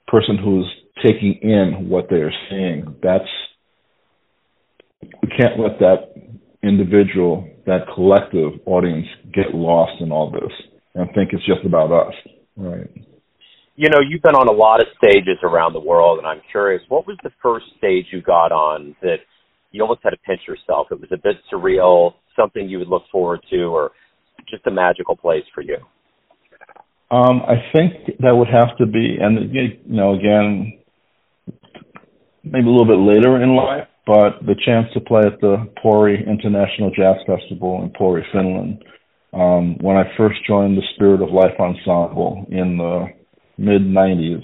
person 0.07 0.37
who's 0.37 0.69
taking 1.05 1.39
in 1.41 1.87
what 1.89 2.07
they 2.09 2.17
are 2.17 2.33
seeing. 2.49 2.95
That's 3.01 3.29
we 5.21 5.29
can't 5.37 5.59
let 5.59 5.79
that 5.79 6.13
individual, 6.63 7.47
that 7.65 7.81
collective 7.93 8.53
audience 8.65 9.05
get 9.33 9.53
lost 9.53 10.01
in 10.01 10.11
all 10.11 10.31
this 10.31 10.51
and 10.95 11.09
think 11.13 11.31
it's 11.33 11.45
just 11.45 11.65
about 11.65 11.91
us, 11.91 12.13
right? 12.57 12.89
You 13.75 13.89
know, 13.89 13.99
you've 13.99 14.21
been 14.21 14.35
on 14.35 14.47
a 14.47 14.51
lot 14.51 14.79
of 14.79 14.87
stages 14.97 15.37
around 15.43 15.73
the 15.73 15.79
world, 15.79 16.17
and 16.17 16.27
I'm 16.27 16.41
curious, 16.49 16.81
what 16.87 17.05
was 17.05 17.17
the 17.23 17.31
first 17.41 17.65
stage 17.77 18.05
you 18.11 18.21
got 18.21 18.51
on 18.51 18.95
that 19.01 19.17
you 19.71 19.81
almost 19.81 20.01
had 20.03 20.11
to 20.11 20.17
pinch 20.25 20.41
yourself? 20.47 20.87
It 20.91 20.99
was 20.99 21.09
a 21.11 21.17
bit 21.17 21.35
surreal, 21.51 22.13
something 22.35 22.69
you 22.69 22.79
would 22.79 22.87
look 22.87 23.03
forward 23.11 23.41
to, 23.49 23.63
or 23.63 23.91
just 24.49 24.65
a 24.67 24.71
magical 24.71 25.15
place 25.15 25.43
for 25.53 25.61
you? 25.61 25.77
Um, 27.11 27.41
I 27.47 27.55
think 27.73 28.17
that 28.19 28.35
would 28.35 28.47
have 28.47 28.77
to 28.77 28.85
be, 28.85 29.17
and 29.19 29.53
you 29.53 29.77
know, 29.85 30.13
again, 30.13 30.79
maybe 32.43 32.67
a 32.67 32.71
little 32.71 32.87
bit 32.87 32.99
later 32.99 33.41
in 33.43 33.55
life, 33.55 33.87
but 34.07 34.45
the 34.45 34.55
chance 34.65 34.87
to 34.93 34.99
play 34.99 35.21
at 35.25 35.39
the 35.41 35.69
Pori 35.83 36.25
International 36.27 36.91
Jazz 36.91 37.17
Festival 37.27 37.83
in 37.83 37.89
Pori, 37.91 38.21
Finland. 38.31 38.83
Um, 39.33 39.77
when 39.81 39.97
I 39.97 40.03
first 40.17 40.37
joined 40.47 40.77
the 40.77 40.87
Spirit 40.95 41.21
of 41.21 41.29
Life 41.29 41.59
Ensemble 41.59 42.45
in 42.49 42.77
the 42.77 43.07
mid 43.57 43.81
90s. 43.81 44.43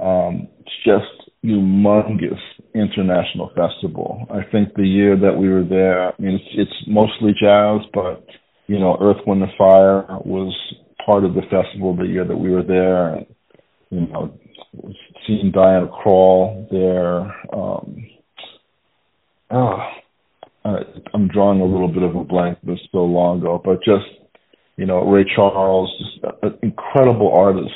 Um, 0.00 0.48
it's 0.60 0.70
just 0.84 1.30
humongous 1.44 2.40
international 2.74 3.50
festival. 3.54 4.26
I 4.30 4.40
think 4.50 4.74
the 4.74 4.86
year 4.86 5.16
that 5.16 5.36
we 5.36 5.48
were 5.48 5.64
there, 5.64 6.08
I 6.08 6.12
mean, 6.18 6.34
it's, 6.34 6.54
it's 6.54 6.88
mostly 6.88 7.32
jazz, 7.38 7.80
but 7.92 8.26
you 8.66 8.78
know, 8.78 8.96
Earth, 9.00 9.18
Wind, 9.26 9.42
and 9.42 9.52
Fire 9.58 10.06
was 10.24 10.54
part 11.04 11.24
of 11.24 11.34
the 11.34 11.42
festival 11.42 11.94
the 11.94 12.04
year 12.04 12.26
that 12.26 12.36
we 12.36 12.50
were 12.50 12.62
there. 12.62 13.14
And, 13.14 13.26
you 13.90 14.00
know, 14.00 14.38
seeing 15.26 15.52
Diana 15.52 15.86
Krall 15.86 16.68
there. 16.70 17.20
Um, 17.54 18.06
oh, 19.50 19.78
I, 20.64 20.76
I'm 21.12 21.28
drawing 21.28 21.60
a 21.60 21.64
little 21.64 21.88
bit 21.88 22.02
of 22.02 22.16
a 22.16 22.24
blank, 22.24 22.58
but 22.62 22.72
it's 22.72 22.82
so 22.90 23.04
long 23.04 23.40
ago. 23.40 23.60
But 23.62 23.78
just, 23.84 24.06
you 24.76 24.86
know, 24.86 25.02
Ray 25.02 25.24
Charles, 25.34 25.90
just 25.98 26.34
an 26.42 26.58
incredible 26.62 27.32
artist 27.34 27.74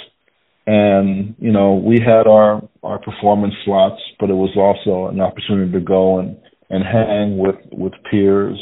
and 0.69 1.35
you 1.39 1.51
know 1.51 1.75
we 1.75 1.99
had 1.99 2.27
our 2.27 2.63
our 2.83 2.99
performance 2.99 3.55
slots 3.65 4.01
but 4.21 4.29
it 4.29 4.35
was 4.35 4.55
also 4.57 5.09
an 5.11 5.19
opportunity 5.19 5.73
to 5.73 5.81
go 5.81 6.19
and 6.19 6.37
and 6.69 6.85
hang 6.85 7.39
with 7.39 7.57
with 7.73 7.95
peers 8.11 8.59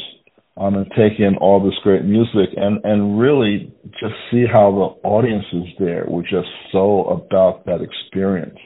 um, 0.59 0.75
and 0.75 0.87
take 0.91 1.19
in 1.19 1.35
all 1.39 1.63
this 1.63 1.77
great 1.83 2.03
music 2.03 2.49
and 2.55 2.79
and 2.83 3.19
really 3.19 3.71
just 3.99 4.15
see 4.31 4.45
how 4.51 4.71
the 4.71 5.07
audiences 5.07 5.67
there 5.79 6.05
were 6.07 6.23
just 6.23 6.49
so 6.71 7.03
about 7.05 7.65
that 7.65 7.79
experience, 7.81 8.57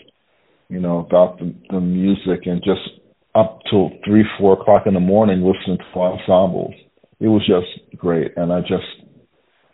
you 0.70 0.80
know, 0.80 1.00
about 1.00 1.40
the, 1.40 1.54
the 1.70 1.82
music 1.82 2.46
and 2.46 2.62
just 2.64 3.02
up 3.36 3.60
till 3.70 3.90
three, 4.06 4.24
four 4.40 4.54
o'clock 4.54 4.84
in 4.86 4.94
the 4.94 5.00
morning 5.00 5.42
listening 5.42 5.78
to 5.78 6.00
ensembles. 6.00 6.74
It 7.20 7.28
was 7.28 7.46
just 7.46 7.98
great, 7.98 8.32
and 8.38 8.54
I 8.54 8.62
just 8.62 8.88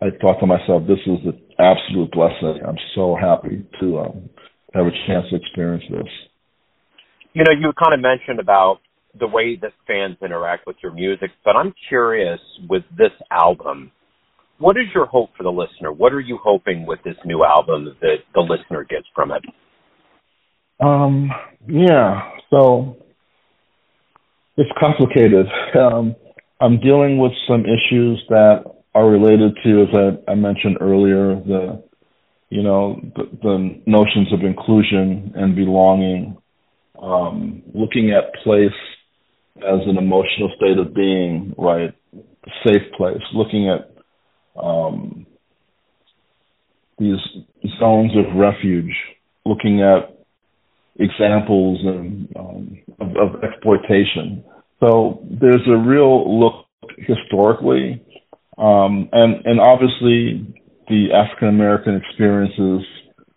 I 0.01 0.07
thought 0.21 0.39
to 0.39 0.47
myself, 0.47 0.83
this 0.87 0.99
is 1.05 1.19
an 1.25 1.39
absolute 1.59 2.11
blessing. 2.11 2.61
I'm 2.65 2.77
so 2.95 3.15
happy 3.19 3.65
to 3.79 3.99
um, 3.99 4.29
have 4.73 4.85
a 4.85 4.91
chance 5.07 5.25
to 5.29 5.35
experience 5.35 5.83
this. 5.89 6.07
You 7.33 7.43
know, 7.43 7.51
you 7.51 7.71
kind 7.73 7.93
of 7.93 7.99
mentioned 7.99 8.39
about 8.39 8.79
the 9.19 9.27
way 9.27 9.57
that 9.61 9.71
fans 9.85 10.17
interact 10.21 10.67
with 10.67 10.75
your 10.81 10.93
music, 10.93 11.31
but 11.43 11.55
I'm 11.55 11.73
curious 11.89 12.39
with 12.69 12.83
this 12.97 13.11
album, 13.31 13.91
what 14.59 14.77
is 14.77 14.85
your 14.93 15.05
hope 15.05 15.29
for 15.37 15.43
the 15.43 15.51
listener? 15.51 15.91
What 15.91 16.13
are 16.13 16.19
you 16.19 16.39
hoping 16.43 16.85
with 16.85 16.99
this 17.03 17.15
new 17.25 17.43
album 17.43 17.95
that 18.01 18.17
the 18.33 18.41
listener 18.41 18.83
gets 18.83 19.05
from 19.13 19.31
it? 19.31 19.43
Um, 20.79 21.29
yeah, 21.67 22.29
so 22.49 22.97
it's 24.57 24.69
complicated. 24.79 25.45
Um, 25.79 26.15
I'm 26.59 26.79
dealing 26.79 27.19
with 27.19 27.31
some 27.47 27.61
issues 27.61 28.23
that 28.29 28.63
are 28.97 29.09
related 29.09 29.55
to, 29.63 29.83
as 29.83 29.89
I, 29.93 30.31
I 30.31 30.35
mentioned 30.35 30.77
earlier, 30.81 31.35
the 31.35 31.83
you 32.49 32.63
know 32.63 32.99
the, 33.15 33.23
the 33.43 33.81
notions 33.85 34.33
of 34.33 34.41
inclusion 34.41 35.33
and 35.35 35.55
belonging, 35.55 36.37
um, 37.01 37.61
looking 37.73 38.11
at 38.11 38.33
place 38.43 38.79
as 39.57 39.81
an 39.85 39.97
emotional 39.97 40.51
state 40.55 40.79
of 40.79 40.95
being, 40.95 41.53
right? 41.57 41.93
Safe 42.65 42.91
place. 42.97 43.21
Looking 43.33 43.69
at 43.69 43.91
um, 44.61 45.27
these 46.97 47.19
zones 47.79 48.11
of 48.17 48.35
refuge. 48.35 48.93
Looking 49.45 49.81
at 49.81 50.17
examples 50.99 51.79
and, 51.83 52.35
um, 52.35 52.77
of, 52.99 53.09
of 53.17 53.43
exploitation. 53.43 54.43
So 54.79 55.23
there's 55.29 55.65
a 55.67 55.77
real 55.77 56.39
look 56.39 56.65
historically, 56.97 58.03
um, 58.57 59.09
and 59.11 59.45
and 59.45 59.59
obviously 59.59 60.53
the 60.87 61.13
African 61.13 61.49
American 61.49 61.95
experience 61.95 62.53
is 62.57 62.85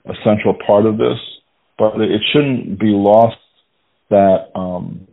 a 0.06 0.14
central 0.24 0.56
part 0.66 0.86
of 0.86 0.96
this, 0.96 1.18
but 1.78 2.00
it 2.00 2.20
shouldn't 2.32 2.78
be 2.78 2.88
lost 2.88 3.36
that 4.08 4.50
um, 4.54 5.06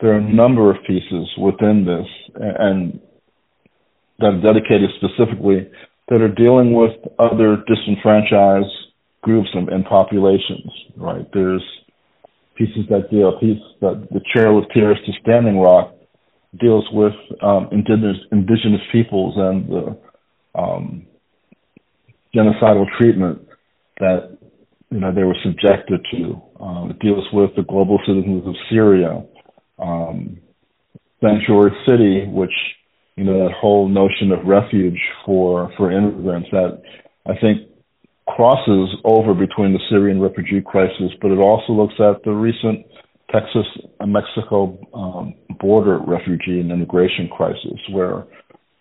there 0.00 0.12
are 0.12 0.18
a 0.18 0.32
number 0.32 0.70
of 0.70 0.76
pieces 0.86 1.28
within 1.38 1.84
this 1.84 2.06
and 2.34 3.00
that 4.18 4.26
are 4.26 4.40
dedicated 4.40 4.90
specifically 4.96 5.68
that 6.08 6.20
are 6.20 6.32
dealing 6.32 6.74
with 6.74 6.92
other 7.18 7.62
disenfranchised 7.66 8.70
groups 9.22 9.48
and, 9.54 9.68
and 9.70 9.84
populations, 9.86 10.70
right? 10.96 11.26
There's 11.32 11.62
pieces 12.56 12.84
that 12.90 13.10
deal, 13.10 13.38
piece 13.40 13.62
that 13.80 14.08
the 14.10 14.20
Trail 14.32 14.58
of 14.58 14.64
Tears 14.72 14.98
to 15.06 15.12
Standing 15.22 15.58
Rock 15.58 15.93
deals 16.60 16.84
with 16.92 17.14
um, 17.42 17.68
indigenous 17.72 18.16
indigenous 18.32 18.80
peoples 18.92 19.34
and 19.36 19.68
the 19.68 19.98
um, 20.58 21.06
genocidal 22.34 22.86
treatment 22.98 23.46
that 24.00 24.36
you 24.90 25.00
know 25.00 25.12
they 25.12 25.24
were 25.24 25.36
subjected 25.42 26.04
to. 26.12 26.40
Um, 26.60 26.90
it 26.90 26.98
deals 27.00 27.24
with 27.32 27.50
the 27.56 27.62
global 27.62 27.98
citizens 28.06 28.46
of 28.46 28.54
Syria 28.70 29.24
um, 29.78 30.38
Sanctuary 31.20 31.72
City, 31.86 32.26
which 32.28 32.52
you 33.16 33.24
know 33.24 33.44
that 33.44 33.54
whole 33.54 33.88
notion 33.88 34.32
of 34.32 34.46
refuge 34.46 35.00
for 35.24 35.72
for 35.76 35.90
immigrants 35.90 36.48
that 36.52 36.82
I 37.26 37.34
think 37.40 37.68
crosses 38.26 38.88
over 39.04 39.34
between 39.34 39.72
the 39.72 39.80
Syrian 39.90 40.20
refugee 40.20 40.62
crisis, 40.62 41.12
but 41.20 41.30
it 41.30 41.38
also 41.38 41.72
looks 41.72 41.94
at 41.98 42.22
the 42.24 42.32
recent 42.32 42.86
Texas 43.34 43.66
Mexico 44.06 44.78
um, 44.94 45.34
border 45.58 45.98
refugee 45.98 46.60
and 46.60 46.70
immigration 46.70 47.28
crisis, 47.28 47.80
where 47.90 48.24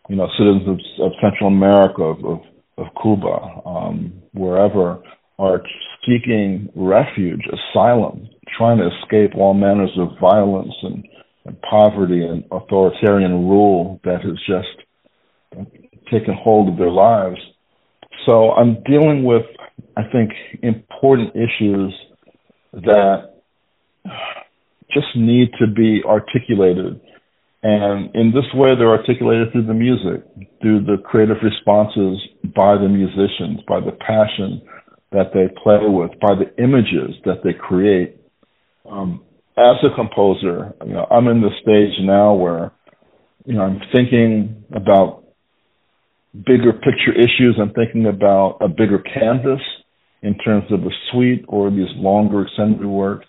you 0.09 0.15
know 0.15 0.27
citizens 0.37 0.67
of, 0.67 1.05
of 1.05 1.11
Central 1.21 1.47
America, 1.47 2.03
of, 2.03 2.23
of, 2.23 2.39
of 2.77 2.87
Cuba, 3.01 3.61
um, 3.65 4.13
wherever, 4.33 5.01
are 5.39 5.61
seeking 6.05 6.69
refuge, 6.75 7.41
asylum, 7.47 8.29
trying 8.57 8.77
to 8.77 8.89
escape 9.01 9.35
all 9.35 9.53
manners 9.53 9.91
of 9.97 10.09
violence 10.19 10.73
and, 10.83 11.07
and 11.45 11.59
poverty 11.61 12.23
and 12.23 12.43
authoritarian 12.51 13.47
rule 13.47 13.99
that 14.03 14.21
has 14.21 14.37
just 14.47 15.65
taken 16.11 16.35
hold 16.35 16.69
of 16.69 16.77
their 16.77 16.91
lives. 16.91 17.37
So 18.25 18.51
I'm 18.51 18.83
dealing 18.83 19.23
with, 19.23 19.45
I 19.97 20.03
think, 20.11 20.31
important 20.61 21.35
issues 21.35 21.93
that 22.73 23.32
just 24.93 25.15
need 25.15 25.49
to 25.59 25.67
be 25.67 26.01
articulated. 26.05 26.99
And 27.63 28.13
in 28.13 28.33
this 28.33 28.45
way, 28.53 28.75
they're 28.77 28.91
articulated 28.91 29.51
through 29.51 29.67
the 29.67 29.73
music, 29.73 30.25
through 30.61 30.83
the 30.83 30.97
creative 31.03 31.37
responses 31.41 32.19
by 32.55 32.75
the 32.75 32.89
musicians, 32.89 33.61
by 33.67 33.79
the 33.79 33.93
passion 33.93 34.61
that 35.11 35.31
they 35.33 35.47
play 35.63 35.79
with, 35.81 36.11
by 36.19 36.35
the 36.35 36.51
images 36.61 37.15
that 37.23 37.39
they 37.43 37.53
create. 37.53 38.17
Um, 38.89 39.23
as 39.55 39.77
a 39.83 39.95
composer, 39.95 40.73
you 40.85 40.93
know, 40.93 41.07
I'm 41.09 41.27
in 41.27 41.41
the 41.41 41.51
stage 41.61 41.93
now 42.01 42.33
where, 42.33 42.73
you 43.45 43.53
know, 43.53 43.61
I'm 43.61 43.79
thinking 43.93 44.65
about 44.73 45.23
bigger 46.33 46.73
picture 46.73 47.13
issues. 47.13 47.57
I'm 47.61 47.73
thinking 47.73 48.07
about 48.07 48.57
a 48.61 48.67
bigger 48.67 48.99
canvas 48.99 49.61
in 50.21 50.37
terms 50.39 50.65
of 50.71 50.81
a 50.81 50.89
suite 51.11 51.45
or 51.47 51.69
these 51.69 51.93
longer 51.95 52.43
extended 52.43 52.85
works. 52.85 53.27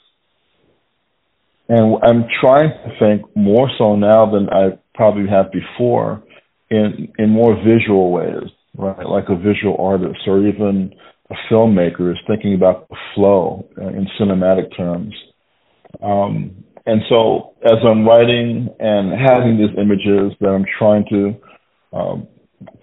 And 1.68 1.96
I'm 2.03 2.24
trying 2.40 2.70
to 2.70 2.98
think 2.98 3.37
more 3.37 3.70
so 3.79 3.96
now 3.96 4.31
than 4.31 4.48
I 4.50 4.79
probably 4.94 5.29
have 5.29 5.50
before 5.50 6.22
in 6.70 7.09
in 7.18 7.31
more 7.31 7.57
visual 7.57 8.12
ways, 8.12 8.50
right? 8.77 9.07
Like 9.07 9.29
a 9.29 9.37
visual 9.37 9.77
artist 9.79 10.20
or 10.27 10.46
even 10.46 10.94
a 11.31 11.35
filmmaker 11.50 12.12
is 12.12 12.18
thinking 12.27 12.55
about 12.55 12.88
the 12.88 12.96
flow 13.14 13.66
uh, 13.81 13.88
in 13.88 14.07
cinematic 14.20 14.77
terms. 14.77 15.14
Um, 16.03 16.64
and 16.87 17.00
so, 17.09 17.55
as 17.64 17.79
I'm 17.83 18.07
writing 18.07 18.68
and 18.79 19.18
having 19.18 19.57
these 19.57 19.74
images 19.79 20.37
that 20.40 20.48
I'm 20.48 20.66
trying 20.79 21.07
to 21.09 21.35
um, 21.96 22.29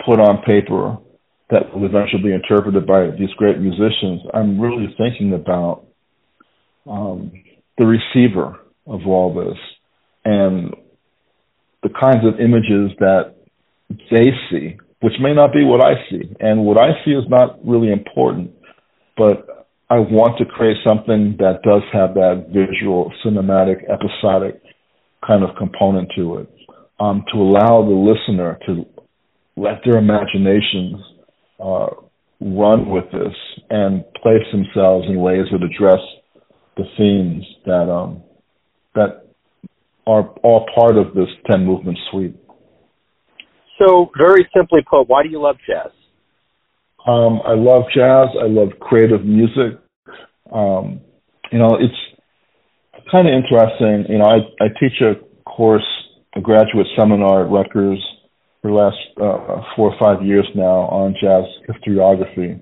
put 0.03 0.19
on 0.19 0.41
paper 0.41 0.97
that 1.51 1.71
will 1.73 1.85
eventually 1.85 2.23
be 2.23 2.33
interpreted 2.33 2.87
by 2.87 3.11
these 3.11 3.29
great 3.37 3.59
musicians, 3.59 4.21
I'm 4.33 4.59
really 4.59 4.87
thinking 4.97 5.33
about 5.33 5.85
um, 6.87 7.31
the 7.77 7.85
receiver 7.85 8.57
of 8.87 9.01
all 9.07 9.33
this 9.33 9.57
and 10.25 10.73
the 11.83 11.89
kinds 11.89 12.25
of 12.25 12.39
images 12.39 12.91
that 12.99 13.35
they 14.09 14.31
see 14.49 14.77
which 15.01 15.13
may 15.19 15.33
not 15.33 15.51
be 15.51 15.63
what 15.63 15.83
I 15.83 15.95
see. 16.09 16.33
And 16.39 16.63
what 16.63 16.77
I 16.77 17.03
see 17.03 17.11
is 17.11 17.25
not 17.27 17.59
really 17.67 17.91
important, 17.91 18.51
but 19.17 19.67
I 19.89 19.99
want 19.99 20.37
to 20.37 20.45
create 20.45 20.77
something 20.87 21.35
that 21.39 21.63
does 21.63 21.81
have 21.91 22.13
that 22.13 22.45
visual, 22.49 23.11
cinematic, 23.25 23.83
episodic 23.89 24.61
kind 25.25 25.43
of 25.43 25.55
component 25.57 26.09
to 26.15 26.37
it, 26.37 26.49
um, 26.99 27.25
to 27.33 27.39
allow 27.39 27.81
the 27.81 27.93
listener 27.93 28.57
to 28.67 28.85
let 29.57 29.81
their 29.83 29.97
imaginations 29.97 31.01
uh, 31.59 31.87
run 32.39 32.89
with 32.89 33.05
this 33.11 33.35
and 33.69 34.03
place 34.21 34.45
themselves 34.51 35.07
in 35.09 35.19
ways 35.19 35.45
that 35.51 35.61
address 35.63 35.99
the 36.77 36.83
themes 36.97 37.43
that 37.65 37.89
um, 37.91 38.21
that 38.95 39.27
are 40.07 40.29
all 40.43 40.65
part 40.75 40.97
of 40.97 41.13
this 41.13 41.29
ten 41.49 41.65
movement 41.65 41.97
suite. 42.09 42.35
So, 43.79 44.11
very 44.17 44.47
simply 44.55 44.81
put, 44.87 45.03
why 45.07 45.23
do 45.23 45.29
you 45.29 45.41
love 45.41 45.57
jazz? 45.67 45.91
Um, 47.07 47.41
I 47.45 47.53
love 47.53 47.83
jazz. 47.93 48.27
I 48.39 48.47
love 48.47 48.69
creative 48.79 49.25
music. 49.25 49.79
Um, 50.53 51.01
you 51.51 51.57
know, 51.57 51.77
it's 51.79 52.21
kind 53.11 53.27
of 53.27 53.33
interesting. 53.33 54.05
You 54.09 54.19
know, 54.19 54.25
I, 54.25 54.63
I 54.63 54.67
teach 54.79 55.01
a 55.01 55.15
course, 55.49 55.87
a 56.35 56.41
graduate 56.41 56.87
seminar 56.97 57.45
at 57.45 57.51
Rutgers 57.51 58.03
for 58.61 58.69
the 58.69 58.77
last 58.77 58.97
uh, 59.17 59.63
four 59.75 59.93
or 59.93 59.99
five 59.99 60.25
years 60.25 60.47
now 60.55 60.87
on 60.91 61.15
jazz 61.19 61.45
historiography. 61.67 62.61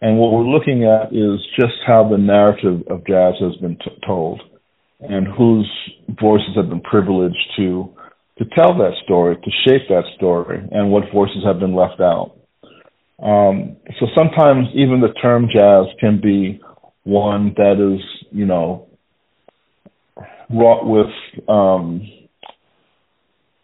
And 0.00 0.18
what 0.18 0.32
we're 0.32 0.44
looking 0.44 0.84
at 0.84 1.12
is 1.12 1.40
just 1.58 1.74
how 1.86 2.08
the 2.08 2.18
narrative 2.18 2.82
of 2.88 3.06
jazz 3.06 3.34
has 3.40 3.56
been 3.56 3.76
t- 3.76 3.98
told 4.06 4.40
and 5.00 5.26
whose 5.26 5.70
voices 6.20 6.54
have 6.56 6.68
been 6.68 6.80
privileged 6.80 7.36
to 7.56 7.92
to 8.38 8.44
tell 8.54 8.76
that 8.76 8.92
story, 9.02 9.34
to 9.34 9.50
shape 9.66 9.88
that 9.88 10.04
story, 10.14 10.58
and 10.70 10.90
what 10.90 11.04
voices 11.12 11.42
have 11.44 11.58
been 11.58 11.74
left 11.74 12.00
out. 12.00 12.36
Um, 13.22 13.76
so 13.98 14.06
sometimes 14.14 14.68
even 14.74 15.00
the 15.00 15.14
term 15.22 15.48
jazz 15.50 15.86
can 15.98 16.20
be 16.20 16.60
one 17.04 17.54
that 17.56 17.80
is, 17.80 18.04
you 18.30 18.44
know, 18.44 18.88
wrought 20.50 20.86
with 20.86 21.48
um, 21.48 22.02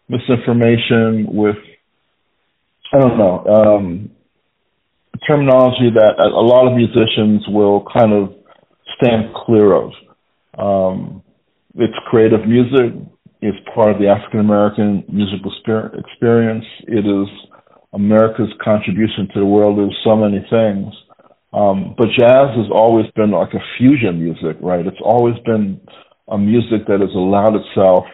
misinformation, 0.09 1.27
with 1.29 1.57
I 2.93 2.99
don't 2.99 3.17
know 3.17 3.45
um, 3.45 4.11
terminology 5.27 5.89
that 5.93 6.15
a 6.19 6.29
lot 6.29 6.67
of 6.67 6.75
musicians 6.75 7.43
will 7.47 7.85
kind 7.95 8.13
of 8.13 8.33
stand 8.95 9.33
clear 9.35 9.73
of. 9.73 9.91
Um, 10.57 11.22
it's 11.75 11.93
creative 12.09 12.47
music. 12.47 12.93
It's 13.41 13.57
part 13.73 13.91
of 13.91 13.99
the 13.99 14.07
African 14.07 14.39
American 14.39 15.03
musical 15.11 15.51
experience. 15.97 16.65
It 16.87 17.05
is 17.05 17.27
America's 17.93 18.51
contribution 18.63 19.27
to 19.33 19.39
the 19.39 19.45
world. 19.45 19.77
There's 19.77 19.97
so 20.03 20.15
many 20.15 20.39
things. 20.49 20.93
Um, 21.53 21.93
but 21.97 22.07
jazz 22.17 22.55
has 22.57 22.69
always 22.73 23.05
been 23.15 23.31
like 23.31 23.53
a 23.53 23.61
fusion 23.77 24.23
music, 24.23 24.57
right? 24.61 24.85
It's 24.85 25.01
always 25.03 25.35
been 25.45 25.79
a 26.27 26.37
music 26.37 26.87
that 26.87 27.01
has 27.01 27.13
allowed 27.13 27.55
itself 27.55 28.05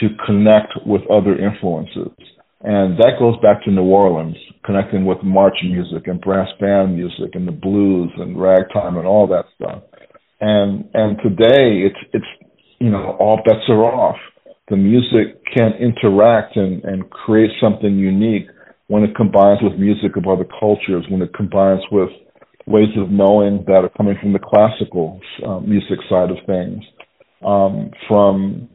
to 0.00 0.08
connect 0.24 0.72
with 0.86 1.02
other 1.10 1.34
influences. 1.34 2.14
And 2.62 2.98
that 2.98 3.18
goes 3.18 3.34
back 3.42 3.64
to 3.64 3.70
New 3.70 3.84
Orleans, 3.84 4.36
connecting 4.64 5.04
with 5.04 5.22
march 5.22 5.56
music 5.64 6.06
and 6.06 6.20
brass 6.20 6.48
band 6.60 6.96
music 6.96 7.34
and 7.34 7.46
the 7.46 7.52
blues 7.52 8.10
and 8.16 8.40
ragtime 8.40 8.96
and 8.96 9.06
all 9.06 9.26
that 9.28 9.46
stuff. 9.54 9.82
And 10.40 10.88
and 10.92 11.16
today 11.22 11.86
it's 11.88 11.98
it's 12.12 12.26
you 12.78 12.90
know, 12.90 13.16
all 13.18 13.38
bets 13.44 13.68
are 13.68 13.84
off. 13.84 14.16
The 14.68 14.76
music 14.76 15.44
can 15.56 15.72
interact 15.74 16.56
and, 16.56 16.84
and 16.84 17.08
create 17.10 17.50
something 17.60 17.96
unique 17.96 18.48
when 18.88 19.02
it 19.02 19.14
combines 19.16 19.60
with 19.62 19.78
music 19.78 20.16
of 20.16 20.26
other 20.26 20.46
cultures, 20.58 21.04
when 21.08 21.22
it 21.22 21.32
combines 21.34 21.82
with 21.90 22.10
ways 22.66 22.90
of 22.96 23.10
knowing 23.10 23.64
that 23.66 23.84
are 23.84 23.92
coming 23.96 24.16
from 24.20 24.32
the 24.32 24.38
classical 24.38 25.20
uh, 25.46 25.60
music 25.60 25.98
side 26.08 26.30
of 26.30 26.36
things, 26.46 26.82
um, 27.44 27.90
from 28.08 28.68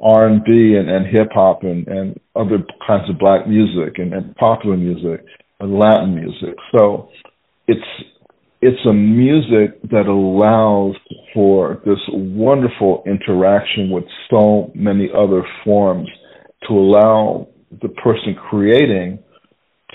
R&B 0.00 0.76
and, 0.78 0.88
and 0.88 1.06
hip 1.06 1.28
hop 1.32 1.62
and, 1.62 1.86
and 1.88 2.20
other 2.36 2.58
kinds 2.86 3.08
of 3.10 3.18
black 3.18 3.48
music 3.48 3.94
and, 3.96 4.12
and 4.12 4.34
popular 4.36 4.76
music 4.76 5.24
and 5.60 5.78
Latin 5.78 6.14
music. 6.14 6.54
So 6.76 7.08
it's 7.66 7.80
it's 8.60 8.84
a 8.86 8.92
music 8.92 9.80
that 9.90 10.06
allows 10.06 10.96
for 11.32 11.80
this 11.84 11.98
wonderful 12.08 13.04
interaction 13.06 13.90
with 13.90 14.04
so 14.30 14.72
many 14.74 15.08
other 15.16 15.42
forms 15.64 16.08
to 16.66 16.74
allow 16.74 17.48
the 17.82 17.88
person 17.88 18.34
creating 18.50 19.18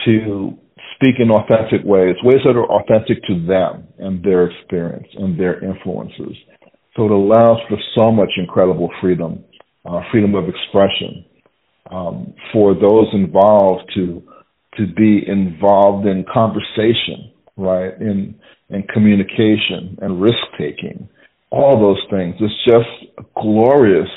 to 0.05 0.57
speak 0.95 1.15
in 1.19 1.29
authentic 1.29 1.85
ways, 1.85 2.15
ways 2.23 2.39
that 2.45 2.55
are 2.55 2.71
authentic 2.71 3.21
to 3.23 3.45
them 3.45 3.87
and 3.99 4.23
their 4.23 4.49
experience 4.49 5.07
and 5.17 5.37
their 5.39 5.63
influences. 5.63 6.37
So 6.95 7.05
it 7.05 7.11
allows 7.11 7.57
for 7.67 7.77
so 7.97 8.11
much 8.11 8.29
incredible 8.37 8.89
freedom, 9.01 9.43
uh, 9.85 10.01
freedom 10.11 10.35
of 10.35 10.45
expression 10.47 11.25
um, 11.91 12.33
for 12.51 12.73
those 12.73 13.07
involved 13.13 13.91
to 13.95 14.23
to 14.77 14.87
be 14.95 15.21
involved 15.27 16.07
in 16.07 16.25
conversation, 16.33 17.31
right, 17.57 17.93
in 18.01 18.33
in 18.69 18.83
communication 18.83 19.97
and 20.01 20.21
risk 20.21 20.37
taking, 20.57 21.07
all 21.51 21.79
those 21.79 22.01
things. 22.09 22.35
It's 22.39 22.65
just 22.65 23.13
a 23.17 23.41
glorious 23.41 24.09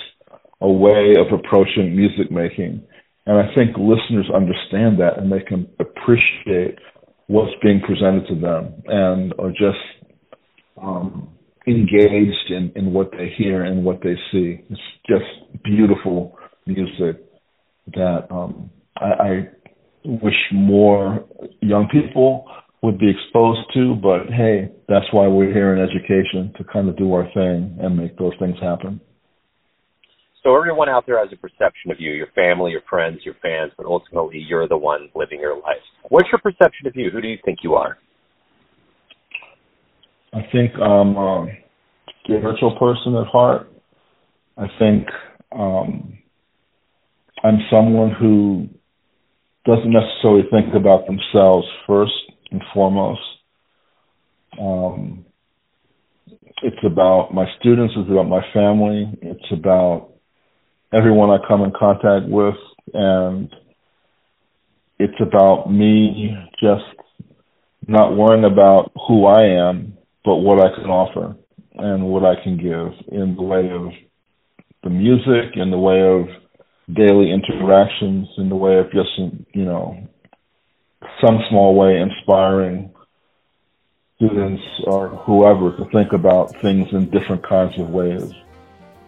a 0.61 0.71
way 0.71 1.15
of 1.19 1.39
approaching 1.39 1.95
music 1.95 2.31
making 2.31 2.83
and 3.27 3.39
I 3.39 3.53
think 3.55 3.77
listeners 3.77 4.31
understand 4.33 5.01
that 5.01 5.19
and 5.19 5.31
they 5.31 5.41
can 5.41 5.69
appreciate 5.81 6.79
what's 7.27 7.53
being 7.61 7.81
presented 7.81 8.27
to 8.29 8.37
them 8.37 8.83
and 8.87 9.35
are 9.41 9.51
just 9.51 9.83
um, 10.81 11.29
engaged 11.67 12.51
in, 12.51 12.71
in 12.77 12.93
what 12.93 13.11
they 13.11 13.33
hear 13.37 13.65
and 13.65 13.85
what 13.85 14.01
they 14.03 14.15
see. 14.31 14.61
It's 14.71 14.81
just 15.09 15.25
beautiful 15.65 16.39
music 16.67 17.21
that 17.95 18.29
um, 18.31 18.71
I, 18.97 19.07
I 19.07 19.49
wish 20.05 20.35
more 20.53 21.25
young 21.61 21.89
people 21.91 22.47
would 22.87 22.99
be 23.01 23.11
exposed 23.11 23.67
to, 23.75 23.97
but 23.97 24.33
hey, 24.33 24.71
that's 24.89 25.07
why 25.11 25.27
we're 25.27 25.53
here 25.53 25.75
in 25.75 25.83
education 25.83 26.55
to 26.57 26.63
kind 26.73 26.89
of 26.89 26.97
do 26.97 27.13
our 27.13 27.25
thing 27.35 27.77
and 27.83 27.97
make 27.97 28.17
those 28.17 28.33
things 28.39 28.55
happen. 28.63 29.01
So 30.45 30.57
everyone 30.57 30.89
out 30.89 31.05
there 31.05 31.19
has 31.19 31.29
a 31.33 31.37
perception 31.37 31.91
of 31.91 31.97
you, 31.99 32.13
your 32.13 32.29
family, 32.37 32.71
your 32.71 32.83
friends, 32.89 33.19
your 33.25 33.35
fans, 33.43 33.73
but 33.77 33.87
ultimately 33.87 34.39
you're 34.39 34.69
the 34.69 34.77
one 34.77 35.09
living 35.17 35.41
your 35.41 35.57
life. 35.57 35.83
What's 36.11 36.29
your 36.31 36.39
perception 36.39 36.87
of 36.87 36.95
you? 36.95 37.11
Who 37.11 37.21
do 37.21 37.27
you 37.27 37.39
think 37.45 37.59
you 37.65 37.75
are? 37.75 37.99
I 40.33 40.43
think 40.53 40.71
I'm 40.81 41.17
a 41.17 41.47
spiritual 42.23 42.79
person 42.79 43.17
at 43.17 43.27
heart. 43.27 43.69
I 44.57 44.67
think 44.79 45.09
um, 45.51 46.19
I'm 47.43 47.59
someone 47.69 48.13
who 48.13 48.69
doesn't 49.65 49.93
necessarily 49.93 50.45
think 50.53 50.73
about 50.77 51.07
themselves 51.07 51.67
first 51.89 52.13
and 52.51 52.63
foremost. 52.73 53.21
Um, 54.61 55.25
it's 56.63 56.85
about 56.85 57.35
my 57.35 57.47
students, 57.61 57.95
it's 57.97 58.11
about 58.11 58.29
my 58.29 58.43
family, 58.53 59.13
it's 59.23 59.53
about 59.53 60.15
everyone 60.93 61.31
I 61.31 61.47
come 61.47 61.63
in 61.63 61.73
contact 61.79 62.27
with, 62.29 62.55
and 62.95 63.53
it's 64.99 65.21
about 65.21 65.71
me 65.71 66.35
just 66.61 66.85
not 67.87 68.17
worrying 68.17 68.45
about 68.45 68.93
who 69.07 69.27
I 69.27 69.69
am, 69.69 69.99
but 70.25 70.37
what 70.37 70.59
I 70.59 70.75
can 70.75 70.87
offer 70.87 71.37
and 71.75 72.05
what 72.05 72.25
I 72.25 72.43
can 72.43 72.57
give 72.57 72.93
in 73.13 73.37
the 73.37 73.43
way 73.43 73.71
of 73.71 73.93
the 74.83 74.91
music, 74.91 75.57
in 75.57 75.71
the 75.71 75.79
way 75.79 76.01
of 76.01 76.27
daily 76.95 77.33
interactions, 77.33 78.29
in 78.39 78.49
the 78.49 78.57
way 78.57 78.79
of 78.79 78.87
just, 78.87 79.11
you 79.53 79.65
know, 79.65 79.97
some 81.21 81.41
small 81.49 81.75
way 81.75 82.01
inspiring 82.01 82.93
students 84.17 84.63
or 84.85 85.09
whoever 85.09 85.77
to 85.77 85.85
think 85.91 86.13
about 86.13 86.55
things 86.61 86.89
in 86.93 87.11
different 87.11 87.47
kinds 87.47 87.79
of 87.79 87.91
ways. 87.91 88.33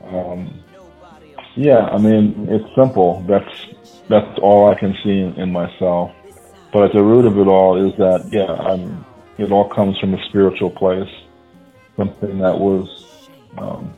Um, 0.04 0.62
yeah, 1.56 1.86
I 1.86 1.98
mean, 1.98 2.46
it's 2.50 2.74
simple. 2.74 3.24
That's 3.28 3.66
that's 4.08 4.38
all 4.40 4.70
I 4.70 4.74
can 4.74 4.94
see 5.02 5.20
in, 5.20 5.34
in 5.40 5.52
myself. 5.52 6.12
But 6.72 6.84
at 6.84 6.92
the 6.92 7.02
root 7.02 7.24
of 7.24 7.38
it 7.38 7.46
all 7.46 7.84
is 7.84 7.96
that, 7.96 8.28
yeah, 8.30 8.52
I'm. 8.52 9.04
It 9.38 9.52
all 9.52 9.68
comes 9.68 9.96
from 9.98 10.14
a 10.14 10.24
spiritual 10.28 10.70
place, 10.70 11.08
something 11.96 12.38
that 12.38 12.58
was 12.58 13.28
um, 13.56 13.94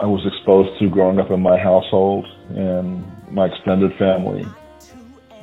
I 0.00 0.06
was 0.06 0.24
exposed 0.26 0.78
to 0.78 0.88
growing 0.88 1.18
up 1.18 1.30
in 1.30 1.42
my 1.42 1.58
household 1.58 2.26
and 2.50 3.04
my 3.30 3.46
extended 3.46 3.96
family, 3.98 4.46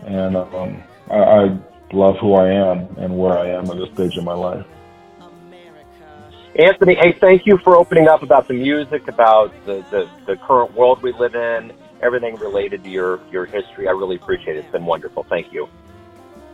and 0.06 0.38
um, 0.38 0.84
I, 1.10 1.18
I 1.18 1.58
love 1.91 2.18
who 2.20 2.34
I 2.34 2.50
am 2.50 2.88
and 2.98 3.18
where 3.18 3.38
I 3.38 3.50
am 3.50 3.70
at 3.70 3.78
this 3.78 3.91
stage 3.94 4.18
of 4.18 4.24
my 4.24 4.34
life. 4.34 4.65
Anthony, 6.58 6.96
hey, 6.96 7.12
thank 7.12 7.46
you 7.46 7.58
for 7.58 7.76
opening 7.76 8.08
up 8.08 8.24
about 8.24 8.48
the 8.48 8.54
music, 8.54 9.10
about 9.10 9.54
the, 9.65 9.84
the, 9.91 10.10
the 10.26 10.38
current 10.38 10.74
world 10.74 11.02
we 11.02 11.12
live 11.12 11.36
in, 11.36 11.74
everything 12.02 12.36
related 12.36 12.84
to 12.86 12.89
your, 12.89 13.20
your 13.30 13.46
history. 13.46 13.89
I 13.89 13.91
really 13.91 14.15
appreciate 14.15 14.56
it. 14.56 14.60
It's 14.60 14.72
been 14.72 14.86
wonderful. 14.86 15.24
Thank 15.24 15.52
you. 15.52 15.68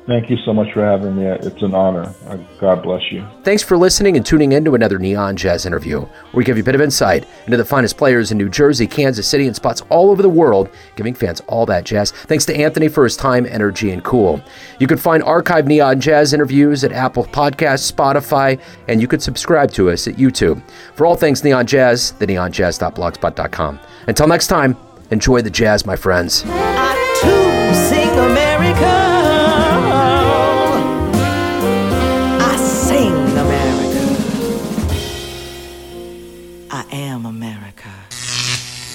Thank 0.08 0.32
you 0.32 0.38
so 0.38 0.52
much 0.52 0.74
for 0.74 0.84
having 0.84 1.16
me. 1.16 1.26
It's 1.26 1.62
an 1.62 1.76
honor. 1.76 2.12
Uh, 2.28 2.38
God 2.60 2.82
bless 2.82 3.12
you. 3.12 3.26
Thanks 3.44 3.62
for 3.62 3.78
listening 3.78 4.18
and 4.18 4.26
tuning 4.26 4.52
in 4.52 4.66
to 4.66 4.74
another 4.74 4.98
Neon 4.98 5.36
Jazz 5.36 5.66
interview, 5.66 6.00
where 6.00 6.10
we 6.34 6.44
give 6.44 6.58
you 6.58 6.64
a 6.64 6.66
bit 6.66 6.74
of 6.74 6.82
insight 6.82 7.28
into 7.46 7.56
the 7.56 7.64
finest 7.64 7.98
players 7.98 8.32
in 8.32 8.38
New 8.40 8.50
Jersey, 8.50 8.88
Kansas 8.88 9.28
City, 9.28 9.46
and 9.46 9.56
spots 9.56 9.84
all 9.90 10.10
over 10.10 10.24
the 10.24 10.30
world, 10.30 10.70
giving 10.96 11.14
fans 11.14 11.40
all 11.42 11.68
that 11.68 11.84
jazz. 11.84 12.12
Thanks 12.12 12.46
to 12.46 12.56
Anthony 12.56 12.88
for 12.88 13.04
his 13.04 13.16
time, 13.16 13.46
energy, 13.46 13.92
and 13.92 14.04
cool. 14.04 14.42
You 14.80 14.88
can 14.88 14.98
find 14.98 15.22
archived 15.24 15.68
Neon 15.68 16.02
Jazz 16.02 16.34
interviews 16.34 16.84
at 16.84 16.92
Apple 16.92 17.26
Podcasts, 17.26 17.92
Spotify, 17.92 18.60
and 18.88 19.02
you 19.02 19.08
can 19.08 19.20
subscribe 19.20 19.72
to 19.74 19.92
us 19.92 20.08
at 20.08 20.16
YouTube. 20.16 20.64
For 20.96 21.06
all 21.06 21.16
things 21.16 21.44
Neon 21.44 21.68
Jazz, 21.68 22.14
the 22.14 22.26
neonjazz.blogspot.com. 22.26 23.80
Until 24.08 24.28
next 24.28 24.48
time, 24.48 24.76
enjoy 25.12 25.44
the 25.44 25.52
jazz, 25.52 25.86
my 25.86 25.96
friends. 25.96 26.44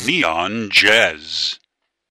Neon 0.06 0.70
Jazz. 0.70 1.58